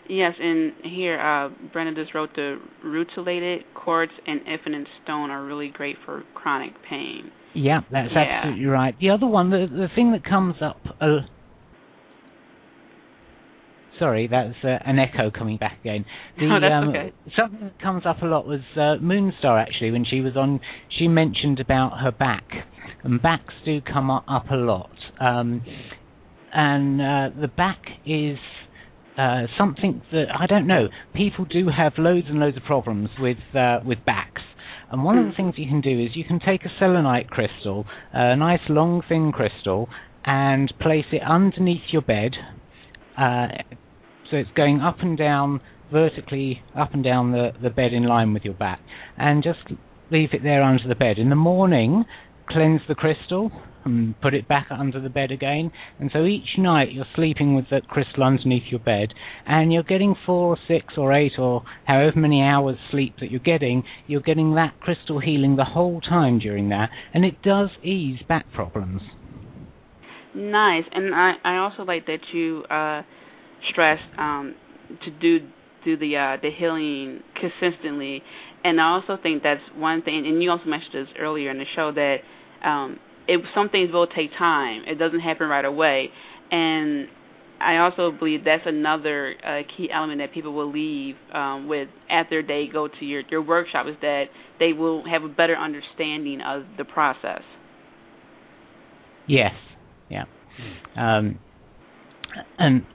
[0.08, 5.70] Yes, and here uh, Brenda just wrote the rutilated quartz and infinite stone are really
[5.70, 7.32] great for chronic pain.
[7.54, 8.42] Yeah, that's Yeah.
[8.44, 8.96] absolutely right.
[9.00, 10.78] The other one, the the thing that comes up.
[11.02, 11.22] Uh,
[14.00, 16.06] sorry, that's uh, an echo coming back again.
[16.38, 17.14] The, Oh, that's um, okay.
[17.38, 19.60] Something that comes up a lot was uh, Moonstar.
[19.62, 20.60] Actually, when she was on,
[21.00, 22.44] she mentioned about her back,
[23.04, 24.92] and backs do come up a lot.
[25.20, 25.62] Um,
[26.54, 28.38] and uh, the back is
[29.18, 30.88] uh, something that I don't know.
[31.14, 34.42] People do have loads and loads of problems with uh, with backs.
[34.92, 37.86] And one of the things you can do is you can take a selenite crystal,
[38.14, 39.90] a nice long thin crystal,
[40.24, 42.32] and place it underneath your bed.
[43.18, 43.48] Uh,
[44.30, 45.62] so it's going up and down
[45.92, 48.80] vertically, up and down the, the bed in line with your back,
[49.18, 49.60] and just
[50.12, 51.18] leave it there under the bed.
[51.18, 52.06] In the morning,
[52.50, 53.52] cleanse the crystal
[53.86, 55.72] and put it back under the bed again.
[56.00, 59.14] And so each night you're sleeping with that crystal underneath your bed,
[59.46, 63.40] and you're getting four or six or eight or however many hours sleep that you're
[63.40, 63.84] getting.
[64.08, 68.52] You're getting that crystal healing the whole time during that, and it does ease back
[68.54, 69.02] problems.
[70.34, 73.04] Nice, and I I also like that you uh
[73.72, 74.56] stressed um
[75.06, 75.48] to do
[75.86, 78.22] do the uh the healing consistently,
[78.64, 80.26] and I also think that's one thing.
[80.28, 82.18] And you also mentioned this earlier in the show that
[82.68, 84.84] um it some things will take time.
[84.88, 86.10] It doesn't happen right away,
[86.52, 87.08] and
[87.60, 92.44] I also believe that's another uh, key element that people will leave um, with after
[92.44, 94.26] they go to your your workshop is that
[94.60, 97.42] they will have a better understanding of the process.
[99.28, 99.54] Yes,
[100.10, 100.26] yeah.
[100.96, 101.40] Um,
[102.60, 102.86] and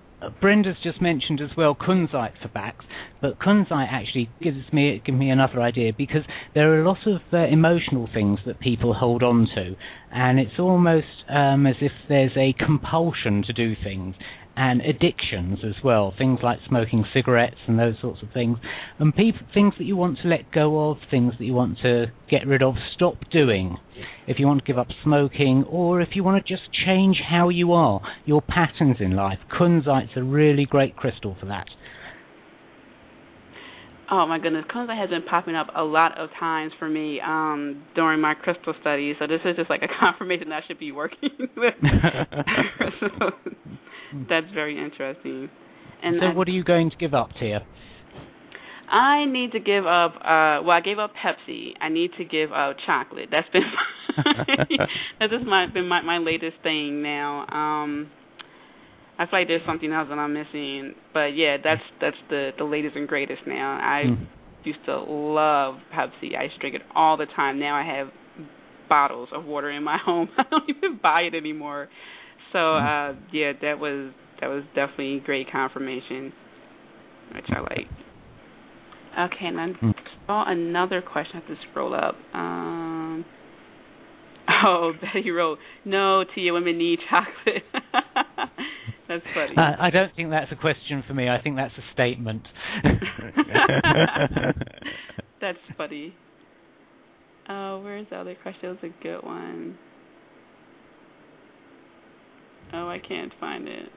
[0.40, 2.84] Brenda's just mentioned as well kunzite for backs,
[3.22, 6.22] but kunzite actually gives me give me another idea because
[6.55, 9.76] there are a lot of uh, emotional things that people hold on to,
[10.12, 14.14] and it's almost um, as if there's a compulsion to do things.
[14.56, 18.59] And addictions as well, things like smoking cigarettes and those sorts of things,
[18.98, 22.47] and things that you want to let go of, things that you want to get
[22.47, 23.78] rid of, stop doing
[24.27, 27.48] if you want to give up smoking, or if you want to just change how
[27.48, 29.39] you are, your patterns in life.
[29.59, 31.66] Kunzite's a really great crystal for that.
[34.12, 37.85] Oh my goodness, kunzite has been popping up a lot of times for me um
[37.94, 39.14] during my crystal studies.
[39.20, 41.74] So this is just like a confirmation that I should be working with
[42.77, 43.32] crystals.
[44.28, 45.49] That's very interesting.
[46.03, 47.61] And so, I, what are you going to give up, Tia?
[48.91, 50.15] I need to give up.
[50.16, 51.73] uh Well, I gave up Pepsi.
[51.81, 53.28] I need to give up chocolate.
[53.31, 53.62] That's been
[55.20, 57.47] that's just my been my my latest thing now.
[57.51, 58.11] Um
[59.19, 62.65] I feel like there's something else that I'm missing, but yeah, that's that's the the
[62.65, 63.73] latest and greatest now.
[63.81, 64.27] I Mm.
[64.65, 66.37] used to love Pepsi.
[66.39, 67.59] I used to drink it all the time.
[67.59, 68.09] Now I have
[68.89, 70.28] bottles of water in my home.
[70.37, 71.89] I don't even buy it anymore.
[72.52, 76.32] So uh yeah, that was that was definitely great confirmation,
[77.35, 77.89] which I like.
[79.18, 79.94] Okay, and I Mm.
[80.27, 81.36] saw another question.
[81.36, 82.16] I have to scroll up.
[82.32, 83.24] Um,
[84.64, 87.64] oh, Betty wrote, "No, Tia, women need chocolate."
[89.09, 89.55] that's funny.
[89.56, 91.28] Uh, I don't think that's a question for me.
[91.28, 92.47] I think that's a statement.
[95.40, 96.14] that's funny.
[97.48, 98.78] Oh, where's the other question?
[98.81, 99.77] That was a good one.
[102.72, 103.88] Oh, I can't find it.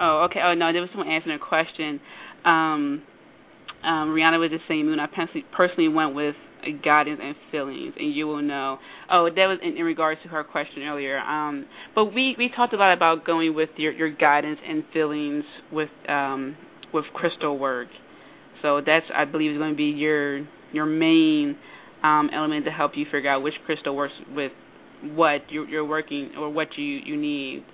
[0.00, 0.40] Oh, okay.
[0.42, 2.00] Oh no, there was someone answering a question.
[2.44, 3.02] Um,
[3.82, 5.00] um, Rihanna was just saying, Moon.
[5.00, 5.06] I
[5.56, 6.34] personally, went with
[6.82, 8.78] guidance and feelings, and you will know.
[9.10, 11.18] Oh, that was in, in regards to her question earlier.
[11.18, 15.44] Um, but we we talked a lot about going with your your guidance and feelings
[15.72, 16.56] with um
[16.92, 17.88] with crystal work.
[18.62, 20.40] So that's I believe is going to be your
[20.72, 21.56] your main
[22.02, 24.52] um, element to help you figure out which crystal works with
[25.02, 27.64] what you're, you're working or what you you need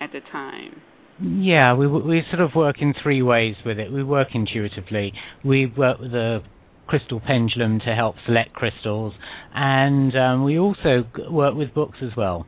[0.00, 0.82] at the time.
[1.20, 3.90] Yeah, we we sort of work in three ways with it.
[3.90, 5.12] We work intuitively.
[5.44, 6.42] We work with a
[6.86, 9.14] crystal pendulum to help select crystals,
[9.54, 12.46] and um, we also work with books as well.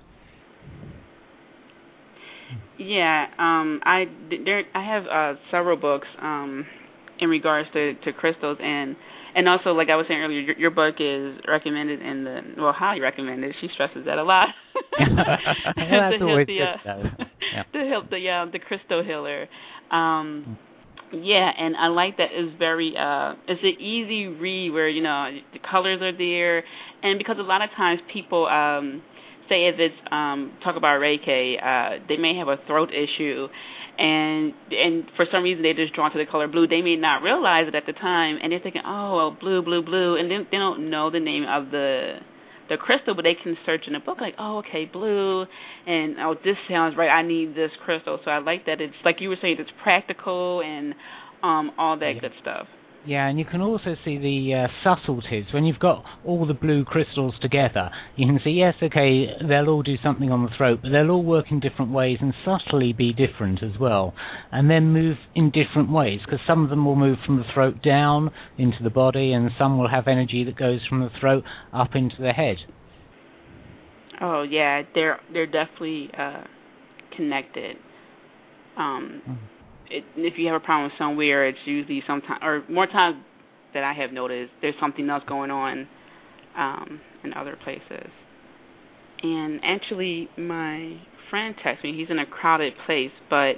[2.78, 4.04] Yeah, um, I
[4.44, 6.66] there I have uh, several books um,
[7.20, 8.96] in regards to, to crystals and
[9.38, 12.72] and also like I was saying earlier, your, your book is recommended in the well,
[12.72, 13.54] highly recommended.
[13.60, 14.48] She stresses that a lot.
[14.98, 17.62] That's always the, good, yeah.
[17.72, 19.46] the help the yeah the crystal healer.
[19.92, 20.58] Um,
[21.12, 25.30] yeah, and I like that it's very uh it's an easy read where you know
[25.52, 26.64] the colors are there,
[27.04, 29.00] and because a lot of times people um
[29.48, 33.46] say if it's um talk about Reiki, uh they may have a throat issue
[33.98, 36.66] and and for some reason they're just drawn to the color blue.
[36.66, 39.82] They may not realize it at the time, and they're thinking, oh, well, blue, blue,
[39.82, 42.18] blue, and then they don't know the name of the
[42.68, 45.42] the crystal, but they can search in a book like, oh, okay, blue,
[45.86, 47.08] and oh, this sounds right.
[47.08, 48.20] I need this crystal.
[48.24, 50.94] So I like that it's like you were saying, it's practical and
[51.42, 52.20] um all that yeah.
[52.20, 52.66] good stuff.
[53.06, 56.84] Yeah, and you can also see the uh, subtleties when you've got all the blue
[56.84, 57.90] crystals together.
[58.16, 61.22] You can see, yes, okay, they'll all do something on the throat, but they'll all
[61.22, 64.14] work in different ways and subtly be different as well,
[64.50, 67.76] and then move in different ways because some of them will move from the throat
[67.82, 71.90] down into the body, and some will have energy that goes from the throat up
[71.94, 72.56] into the head.
[74.20, 76.42] Oh yeah, they're they're definitely uh,
[77.16, 77.76] connected.
[78.76, 79.57] Um, mm
[79.90, 83.16] it, if you have a problem somewhere, it's usually sometimes or more times
[83.74, 85.88] that I have noticed there's something else going on
[86.56, 88.10] um, in other places.
[89.22, 90.96] And actually, my
[91.30, 91.96] friend texted me.
[91.98, 93.54] He's in a crowded place, but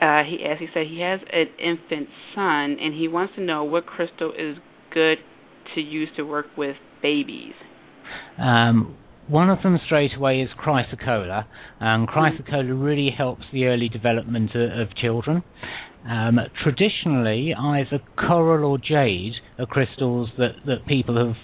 [0.00, 3.64] uh, he, as he said, he has an infant son, and he wants to know
[3.64, 4.56] what crystal is
[4.92, 5.18] good
[5.74, 7.52] to use to work with babies.
[8.38, 8.96] Um,
[9.30, 11.44] one of them straight away is chrysocolla,
[11.78, 15.42] and chrysocolla really helps the early development of, of children.
[16.08, 21.36] Um, traditionally, either coral or jade are crystals that, that people have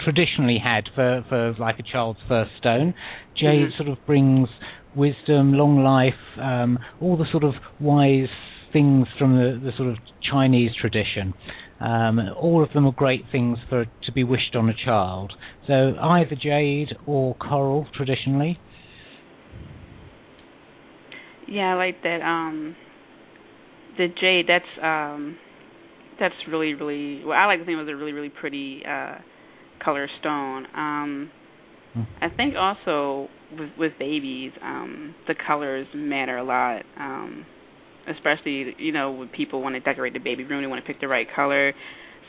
[0.00, 2.94] traditionally had for, for like a child's first stone.
[3.36, 3.82] Jade mm-hmm.
[3.82, 4.48] sort of brings
[4.94, 8.28] wisdom, long life, um, all the sort of wise
[8.72, 9.96] things from the, the sort of
[10.30, 11.34] Chinese tradition.
[11.80, 15.32] Um, all of them are great things for to be wished on a child.
[15.66, 18.58] So either jade or coral traditionally.
[21.48, 22.20] Yeah, I like that.
[22.22, 22.76] Um,
[23.96, 24.46] the jade.
[24.46, 25.36] That's um,
[26.18, 27.24] that's really really.
[27.24, 29.16] Well, I like to think it was a really really pretty uh,
[29.82, 30.66] color stone.
[30.76, 31.30] Um,
[31.94, 32.02] hmm.
[32.20, 33.28] I think also
[33.58, 36.82] with with babies, um, the colors matter a lot.
[36.98, 37.46] Um,
[38.10, 41.00] especially you know when people want to decorate the baby room, they want to pick
[41.00, 41.72] the right color.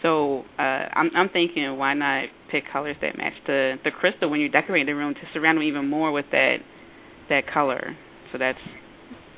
[0.01, 4.39] So uh, I'm I'm thinking, why not pick colors that match the the crystal when
[4.39, 6.57] you're decorating the room to surround them even more with that
[7.29, 7.95] that color.
[8.31, 8.57] So that's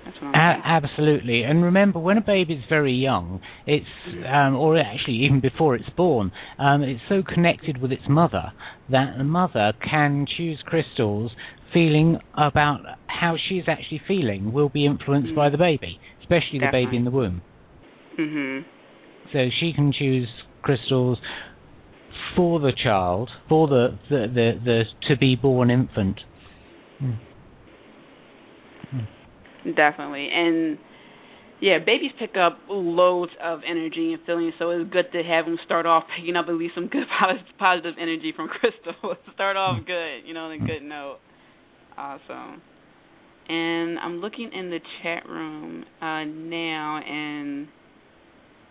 [0.06, 3.86] that's what I'm a- Absolutely, and remember, when a baby is very young, it's
[4.28, 8.54] um, or actually even before it's born, um, it's so connected with its mother
[8.90, 11.32] that the mother can choose crystals
[11.74, 15.36] feeling about how she's actually feeling will be influenced mm-hmm.
[15.36, 16.82] by the baby especially Definitely.
[16.82, 17.42] the baby in the womb.
[18.18, 18.66] Mhm.
[19.32, 20.30] So she can choose
[20.62, 21.20] crystals
[22.36, 26.20] for the child, for the the the, the to be born infant.
[27.02, 27.18] Mm.
[28.94, 29.76] Mm.
[29.76, 30.78] Definitely, and
[31.60, 35.58] yeah, babies pick up loads of energy and feelings, so it's good to have them
[35.66, 37.06] start off picking up at least some good
[37.60, 39.16] positive energy from crystal.
[39.34, 39.86] start off mm.
[39.86, 41.18] good, you know, on a good note.
[41.98, 42.62] Awesome
[43.50, 47.68] and I'm looking in the chat room uh, now, and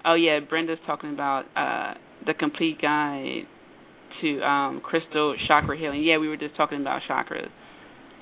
[0.04, 1.94] oh yeah, Brenda's talking about uh,
[2.26, 3.42] the complete guide
[4.20, 6.02] to um, crystal chakra healing.
[6.02, 7.48] Yeah, we were just talking about chakras,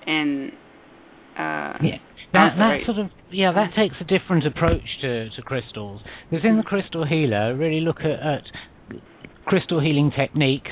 [0.06, 0.51] and
[1.39, 1.98] uh, yeah.
[2.32, 6.01] That that sort of yeah that takes a different approach to, to crystals
[6.31, 8.44] because in the crystal healer really look at, at
[9.47, 10.70] crystal healing techniques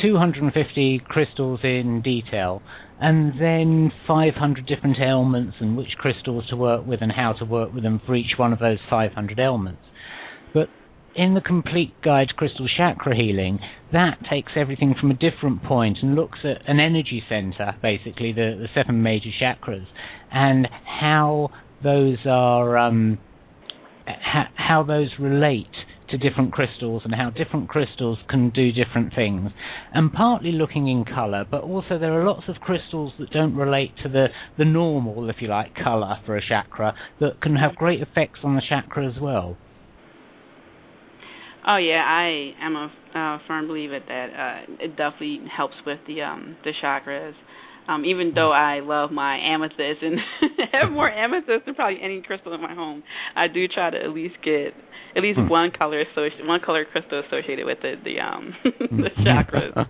[0.00, 2.62] 250 crystals in detail
[3.02, 7.74] and then 500 different ailments and which crystals to work with and how to work
[7.74, 9.82] with them for each one of those 500 ailments.
[10.54, 10.68] But
[11.16, 13.58] in the complete guide to crystal chakra healing,
[13.92, 18.56] that takes everything from a different point and looks at an energy center, basically the,
[18.56, 19.86] the seven major chakras,
[20.30, 21.50] and how
[21.82, 23.18] those are um,
[24.06, 25.66] how, how those relate
[26.12, 29.50] to different crystals and how different crystals can do different things.
[29.92, 33.92] And partly looking in colour, but also there are lots of crystals that don't relate
[34.04, 34.26] to the,
[34.56, 38.54] the normal, if you like, colour for a chakra that can have great effects on
[38.54, 39.56] the chakra as well.
[41.66, 46.22] Oh yeah, I am a uh, firm believer that uh, it definitely helps with the
[46.22, 47.34] um the chakras.
[47.88, 50.18] Um, even though I love my amethyst and
[50.72, 53.02] have more amethyst than probably any crystal in my home,
[53.34, 54.72] I do try to at least get
[55.16, 55.48] at least hmm.
[55.48, 59.86] one color associated, one color crystal associated with the the um the chakras.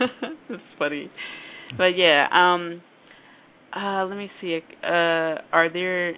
[0.48, 1.10] it's funny,
[1.76, 2.26] but yeah.
[2.32, 2.82] Um,
[3.74, 4.60] uh, let me see.
[4.82, 6.14] Uh, are there?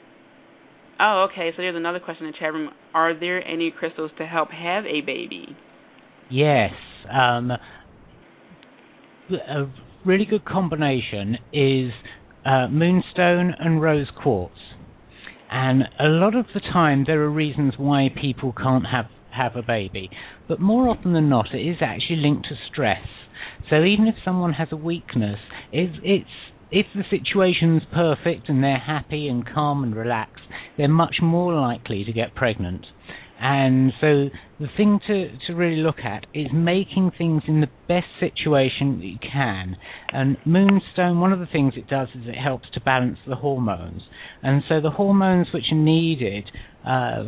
[1.01, 1.51] Oh, okay.
[1.57, 2.71] So there's another question in the chat room.
[2.95, 5.57] Are there any crystals to help have a baby?
[6.31, 6.73] Yes.
[7.13, 7.51] Um,
[9.31, 9.67] a
[10.05, 11.91] really good combination is
[12.45, 14.55] uh, moonstone and rose quartz.
[15.57, 19.63] And a lot of the time, there are reasons why people can't have, have a
[19.63, 20.11] baby.
[20.49, 23.07] But more often than not, it is actually linked to stress.
[23.71, 25.39] So even if someone has a weakness,
[25.71, 26.29] it's, it's
[26.73, 30.43] if the situation's perfect and they're happy and calm and relaxed,
[30.77, 32.87] they're much more likely to get pregnant.
[33.41, 38.07] And so the thing to, to really look at is making things in the best
[38.21, 39.77] situation that you can.
[40.13, 44.03] And Moonstone, one of the things it does is it helps to balance the hormones.
[44.43, 46.51] And so the hormones which are needed
[46.87, 47.25] uh,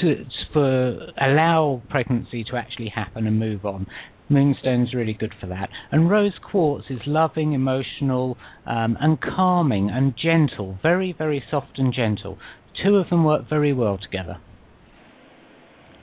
[0.00, 0.24] to,
[0.54, 3.86] to allow pregnancy to actually happen and move on.
[4.28, 5.68] Moonstone's really good for that.
[5.92, 8.36] And rose quartz is loving, emotional,
[8.66, 12.38] um, and calming and gentle, very, very soft and gentle.
[12.82, 14.38] Two of them work very well together.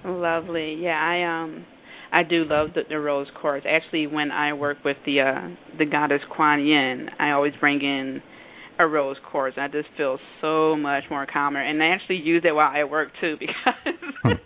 [0.05, 0.75] Lovely.
[0.81, 1.65] Yeah, I um
[2.11, 3.65] I do love the, the rose quartz.
[3.69, 5.47] Actually, when I work with the uh
[5.77, 8.21] the goddess Kuan Yin, I always bring in
[8.79, 9.57] a rose quartz.
[9.59, 13.09] I just feel so much more calmer, and I actually use it while I work
[13.21, 14.37] too because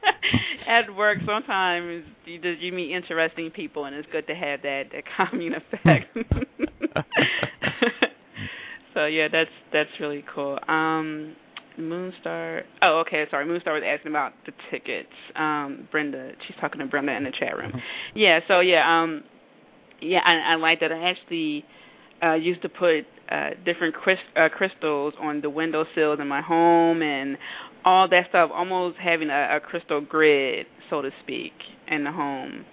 [0.67, 4.84] at work sometimes you just you meet interesting people, and it's good to have that
[4.93, 6.17] that calming effect.
[8.93, 10.57] so yeah, that's that's really cool.
[10.67, 11.35] Um
[11.79, 12.61] Moonstar.
[12.81, 13.25] Oh, okay.
[13.29, 15.13] Sorry, Moonstar was asking about the tickets.
[15.35, 17.71] Um, Brenda, she's talking to Brenda in the chat room.
[17.71, 18.17] Mm-hmm.
[18.19, 18.39] Yeah.
[18.47, 18.83] So yeah.
[18.85, 19.23] Um,
[20.01, 20.91] yeah, I, I like that.
[20.91, 21.65] I actually
[22.23, 26.41] uh, used to put uh, different crys- uh, crystals on the window sills in my
[26.41, 27.37] home and
[27.83, 28.51] all that stuff.
[28.53, 31.53] Almost having a, a crystal grid, so to speak,
[31.87, 32.65] in the home.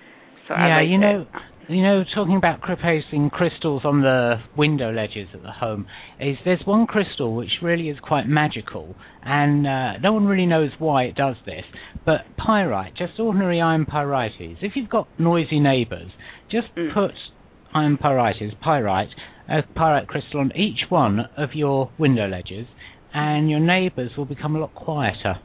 [0.48, 1.06] So yeah, like you that.
[1.06, 1.26] know,
[1.68, 5.86] you know, talking about placing crystals on the window ledges at the home,
[6.20, 10.70] is there's one crystal which really is quite magical, and uh, no one really knows
[10.78, 11.64] why it does this.
[12.04, 14.58] But pyrite, just ordinary iron pyrites.
[14.60, 16.10] If you've got noisy neighbours,
[16.50, 16.92] just mm.
[16.92, 17.12] put
[17.74, 19.08] iron pyrites, pyrite,
[19.48, 22.66] a pyrite crystal on each one of your window ledges,
[23.12, 25.36] and your neighbours will become a lot quieter.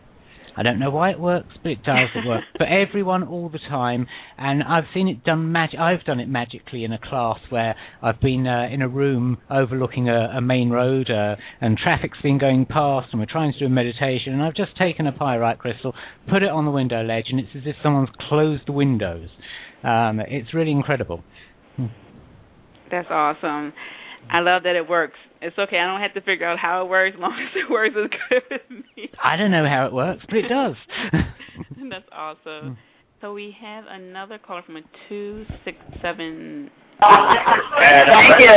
[0.60, 1.96] I don't know why it works, but it does.
[2.16, 4.08] It works for everyone all the time,
[4.38, 5.80] and I've seen it done magic.
[5.80, 10.10] I've done it magically in a class where I've been uh, in a room overlooking
[10.10, 13.68] a, a main road, uh, and traffic's been going past, and we're trying to do
[13.68, 15.94] a meditation, and I've just taken a pyrite crystal,
[16.30, 19.30] put it on the window ledge, and it's as if someone's closed the windows.
[19.82, 21.24] Um, it's really incredible.
[21.78, 21.86] Hmm.
[22.92, 23.72] That's awesome.
[24.32, 25.18] I love that it works.
[25.42, 25.78] It's okay.
[25.78, 28.10] I don't have to figure out how it works as long as it works as
[28.30, 29.10] good with me.
[29.24, 30.76] I don't know how it works, but it does.
[31.90, 32.78] That's awesome.
[33.22, 36.70] So we have another caller from a two six seven.
[37.02, 38.54] Thank you.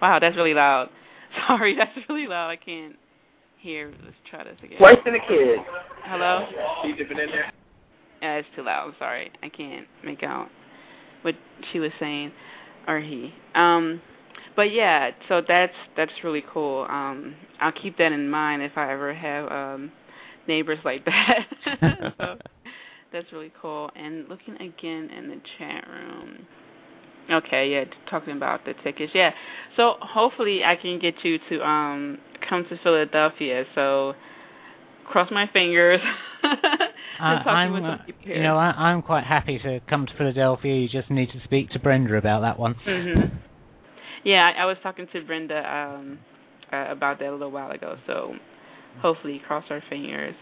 [0.00, 0.88] Wow, that's really loud.
[1.48, 2.50] Sorry, that's really loud.
[2.50, 2.96] I can't
[3.60, 3.92] hear.
[4.04, 4.78] Let's try this again.
[4.80, 5.58] Worse than a kid.
[6.04, 6.46] Hello.
[6.84, 7.52] You dipping in there?
[8.20, 8.88] Yeah, it's too loud.
[8.88, 9.30] I'm sorry.
[9.42, 10.48] I can't make out
[11.22, 11.34] what
[11.72, 12.32] she was saying
[12.86, 13.32] or he.
[13.54, 14.00] Um
[14.56, 16.86] but yeah, so that's that's really cool.
[16.88, 19.92] Um, I'll keep that in mind if I ever have um,
[20.46, 21.82] neighbors like that.
[22.18, 22.34] so
[23.12, 23.90] that's really cool.
[23.94, 26.46] And looking again in the chat room.
[27.30, 29.12] Okay, yeah, talking about the tickets.
[29.14, 29.30] Yeah.
[29.76, 32.18] So hopefully I can get you to um
[32.48, 33.64] come to Philadelphia.
[33.74, 34.14] So
[35.06, 36.00] cross my fingers.
[36.44, 40.74] uh, I'm, uh, you know, I, I'm quite happy to come to Philadelphia.
[40.74, 42.74] You just need to speak to Brenda about that one.
[42.86, 43.36] Mm-hmm.
[44.24, 46.18] Yeah, I, was talking to Brenda um
[46.72, 48.34] uh, about that a little while ago, so
[49.00, 50.34] hopefully cross our fingers.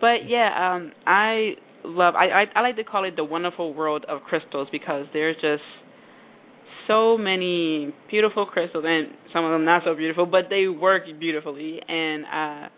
[0.00, 1.52] But yeah, um I
[1.84, 5.36] love I, I I like to call it the wonderful world of crystals because there's
[5.36, 5.62] just
[6.88, 11.80] so many beautiful crystals and some of them not so beautiful, but they work beautifully
[11.88, 12.68] and uh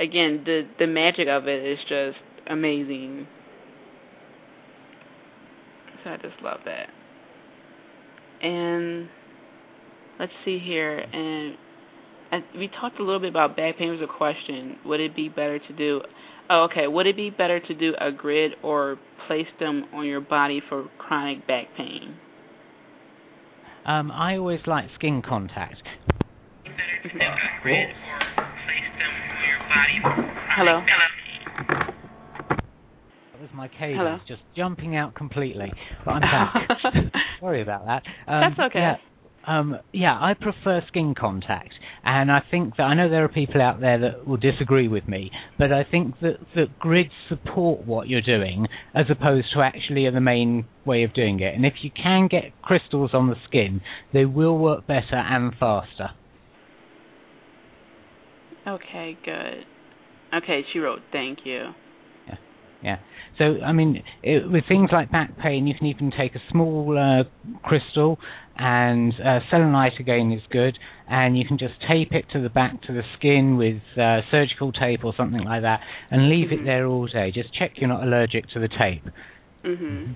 [0.00, 2.18] again the the magic of it is just
[2.48, 3.26] amazing.
[6.04, 6.88] So I just love that.
[8.42, 9.08] And
[10.18, 11.56] let's see here, and,
[12.32, 14.76] and we talked a little bit about back pain was a question.
[14.84, 16.00] Would it be better to do?
[16.48, 16.86] Oh, okay.
[16.86, 20.88] Would it be better to do a grid or place them on your body for
[20.98, 22.16] chronic back pain?
[23.84, 25.82] Um, I always like skin contact.
[27.62, 27.88] Grid.
[30.56, 30.80] Hello.
[33.32, 34.18] That was my cables Hello?
[34.26, 35.72] just jumping out completely.
[36.04, 36.54] But I'm back.
[37.40, 38.02] Sorry about that.
[38.26, 38.78] Um, That's okay.
[38.78, 38.94] Yeah,
[39.46, 41.72] um, yeah, I prefer skin contact,
[42.04, 45.06] and I think that I know there are people out there that will disagree with
[45.06, 50.08] me, but I think that that grids support what you're doing as opposed to actually
[50.10, 51.54] the main way of doing it.
[51.54, 53.80] And if you can get crystals on the skin,
[54.12, 56.10] they will work better and faster.
[58.66, 59.64] Okay, good.
[60.34, 61.72] Okay, she wrote, "Thank you."
[62.82, 62.98] Yeah.
[63.38, 66.96] So, I mean, it, with things like back pain, you can even take a small
[66.96, 67.24] uh,
[67.62, 68.18] crystal,
[68.58, 70.78] and uh, selenite again is good,
[71.08, 74.72] and you can just tape it to the back to the skin with uh, surgical
[74.72, 75.80] tape or something like that,
[76.10, 76.60] and leave Mhm.
[76.60, 77.30] it there all day.
[77.32, 79.04] Just check you're not allergic to the tape.
[79.64, 80.14] Mhm.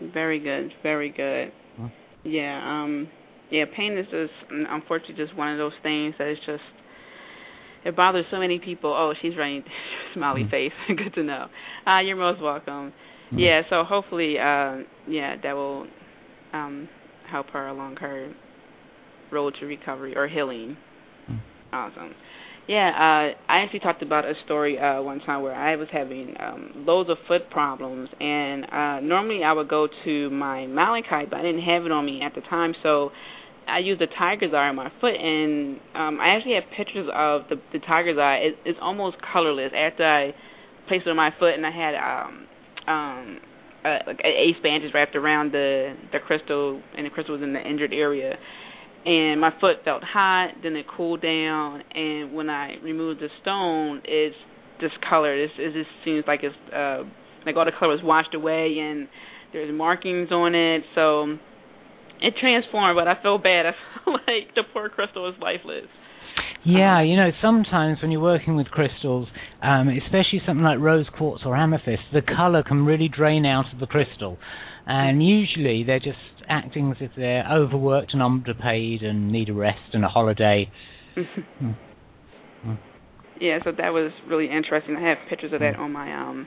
[0.00, 0.72] Very good.
[0.82, 1.52] Very good.
[2.24, 2.60] Yeah.
[2.64, 3.08] Um.
[3.50, 3.64] Yeah.
[3.76, 6.62] Pain is just unfortunately just one of those things that is just
[7.84, 8.90] it bothers so many people.
[8.92, 9.62] Oh, she's writing
[10.14, 10.50] smiley Mhm.
[10.50, 10.72] face.
[10.88, 11.48] good to know.
[11.86, 12.92] Uh, you're most welcome.
[13.32, 13.38] Mhm.
[13.38, 13.62] Yeah.
[13.68, 15.86] So hopefully, uh, yeah, that will
[16.52, 16.88] um
[17.34, 18.32] help her along her
[19.32, 20.76] road to recovery or healing.
[21.28, 21.40] Mm.
[21.72, 22.14] Awesome.
[22.68, 26.34] Yeah, uh, I actually talked about a story uh, one time where I was having
[26.40, 31.40] um, loads of foot problems, and uh, normally I would go to my malachite, but
[31.40, 33.10] I didn't have it on me at the time, so
[33.66, 37.42] I used the tiger's eye on my foot, and um, I actually have pictures of
[37.50, 38.36] the, the tiger's eye.
[38.48, 39.72] It, it's almost colorless.
[39.76, 40.32] After I
[40.88, 42.46] placed it on my foot, and I had um,
[42.86, 43.40] um,
[43.84, 47.60] a, like an bandage wrapped around the the crystal, and the crystal was in the
[47.60, 48.36] injured area
[49.06, 54.00] and my foot felt hot, then it cooled down, and when I removed the stone,
[54.04, 54.36] it's
[54.80, 55.38] discolored.
[55.38, 57.04] It's, it just seems like it's uh
[57.44, 59.08] like all the color was washed away, and
[59.52, 60.82] there's markings on it.
[60.94, 61.36] So
[62.22, 63.66] it transformed, but I feel bad.
[63.68, 63.72] I
[64.04, 65.88] feel like the poor crystal is lifeless.
[66.66, 69.28] Yeah, you know, sometimes when you're working with crystals,
[69.62, 73.80] um, especially something like rose quartz or amethyst, the color can really drain out of
[73.80, 74.38] the crystal.
[74.86, 76.18] And usually they're just
[76.48, 80.70] acting as if they're overworked and underpaid and need a rest and a holiday.
[81.16, 81.76] Mm.
[82.66, 82.78] Mm.
[83.40, 84.96] Yeah, so that was really interesting.
[84.96, 86.46] I have pictures of that on my um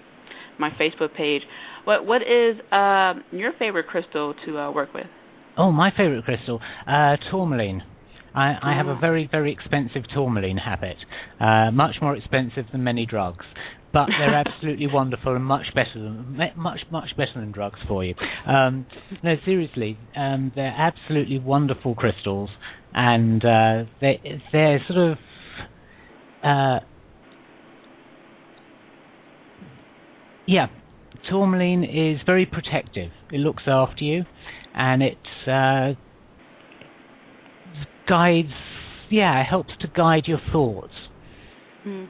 [0.59, 1.41] my Facebook page.
[1.83, 5.05] What what is uh, your favorite crystal to uh, work with?
[5.57, 7.83] Oh, my favorite crystal, uh, tourmaline.
[8.37, 8.99] I, I have a Oh.
[9.01, 10.97] very, very expensive tourmaline habit,
[11.39, 13.45] uh, much more expensive than many drugs.
[13.91, 18.13] But they're absolutely wonderful and much better than much, much better than drugs for you.
[18.45, 18.85] Um,
[19.23, 22.49] no, seriously, um, they're absolutely wonderful crystals,
[22.93, 25.17] and uh, they they're sort of
[26.43, 26.79] uh,
[30.45, 30.67] yeah.
[31.29, 33.11] Tourmaline is very protective.
[33.33, 34.23] It looks after you,
[34.73, 35.93] and it's uh,
[38.07, 38.53] guides.
[39.09, 40.93] Yeah, it helps to guide your thoughts.
[41.83, 42.05] Hmm.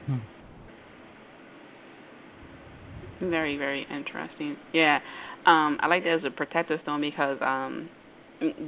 [3.20, 4.56] Very, very interesting.
[4.72, 4.98] Yeah.
[5.46, 7.88] Um, I like that as a protective stone because um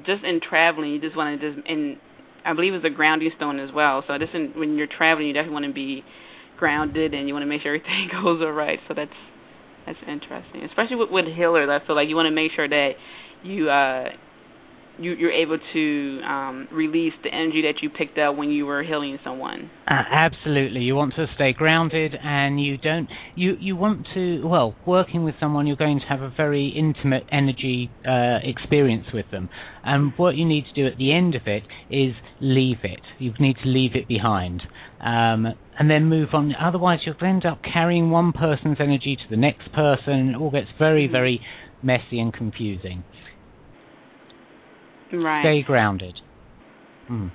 [0.07, 1.97] just in traveling you just want to just and
[2.44, 4.02] I believe it's a grounding stone as well.
[4.09, 6.02] So just in, when you're traveling you definitely want to be
[6.59, 8.78] grounded and you want to make sure everything goes all right.
[8.89, 9.15] So that's
[9.86, 10.65] that's interesting.
[10.65, 12.93] Especially with, with healers, I feel like you want to make sure that
[13.44, 14.11] you uh
[15.01, 18.83] you you're able to um release the energy that you picked up when you were
[18.83, 19.71] healing someone.
[19.89, 23.09] Uh, absolutely, you want to stay grounded, and you don't.
[23.35, 24.47] You you want to.
[24.47, 29.31] Well, working with someone, you're going to have a very intimate energy uh, experience with
[29.31, 29.49] them,
[29.85, 33.01] and what you need to do at the end of it is leave it.
[33.19, 34.63] You need to leave it behind.
[35.01, 35.47] Um,
[35.79, 36.55] and then move on.
[36.61, 40.51] Otherwise, you'll end up carrying one person's energy to the next person, and it all
[40.51, 41.41] gets very, very
[41.83, 43.03] messy and confusing.
[45.12, 45.43] Right.
[45.43, 46.15] Stay grounded.
[47.09, 47.28] Hmm.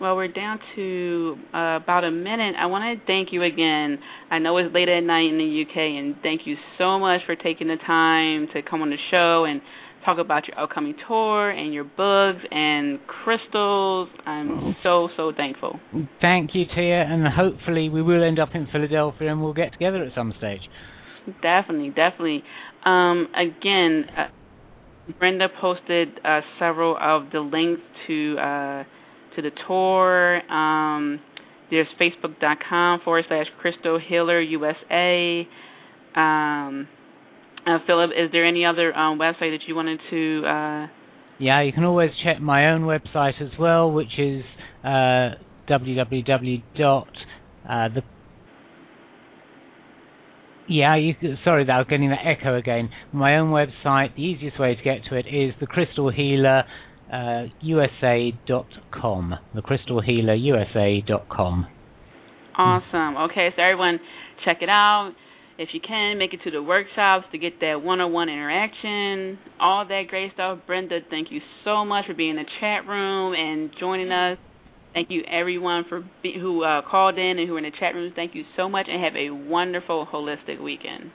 [0.00, 2.56] Well, we're down to uh, about a minute.
[2.58, 3.98] I want to thank you again.
[4.32, 7.36] I know it's late at night in the UK, and thank you so much for
[7.36, 9.60] taking the time to come on the show and
[10.04, 14.08] talk about your upcoming tour and your books and crystals.
[14.26, 15.78] I'm so so thankful.
[16.20, 20.02] Thank you, Tia, and hopefully we will end up in Philadelphia and we'll get together
[20.02, 20.62] at some stage.
[21.42, 22.42] Definitely, definitely.
[22.84, 24.28] Um, again, uh,
[25.18, 28.84] Brenda posted uh, several of the links to uh,
[29.36, 30.40] to the tour.
[30.52, 31.20] Um,
[31.70, 35.48] there's facebook.com forward slash Crystal Healer USA.
[36.14, 36.86] Um,
[37.66, 40.42] uh, Philip, is there any other um, website that you wanted to?
[40.46, 40.86] Uh,
[41.38, 44.44] Yeah, you can always check my own website as well, which is
[44.84, 45.30] uh,
[45.68, 46.62] www.
[47.68, 48.02] Uh, the
[50.68, 51.14] Yeah, you,
[51.44, 52.90] sorry that I was getting that echo again.
[53.12, 56.64] My own website, the easiest way to get to it is the Crystal Healer
[57.12, 59.34] uh, USA.com.
[59.54, 61.66] The Crystal Healer USA.com.
[62.56, 63.16] Awesome.
[63.30, 63.98] Okay, so everyone,
[64.44, 65.12] check it out.
[65.58, 70.04] If you can, make it to the workshops to get that one-on-one interaction, all that
[70.08, 70.60] great stuff.
[70.66, 74.38] Brenda, thank you so much for being in the chat room and joining us.
[74.94, 77.94] Thank you everyone for be, who uh, called in and who are in the chat
[77.94, 78.12] room.
[78.14, 81.10] Thank you so much, and have a wonderful holistic weekend.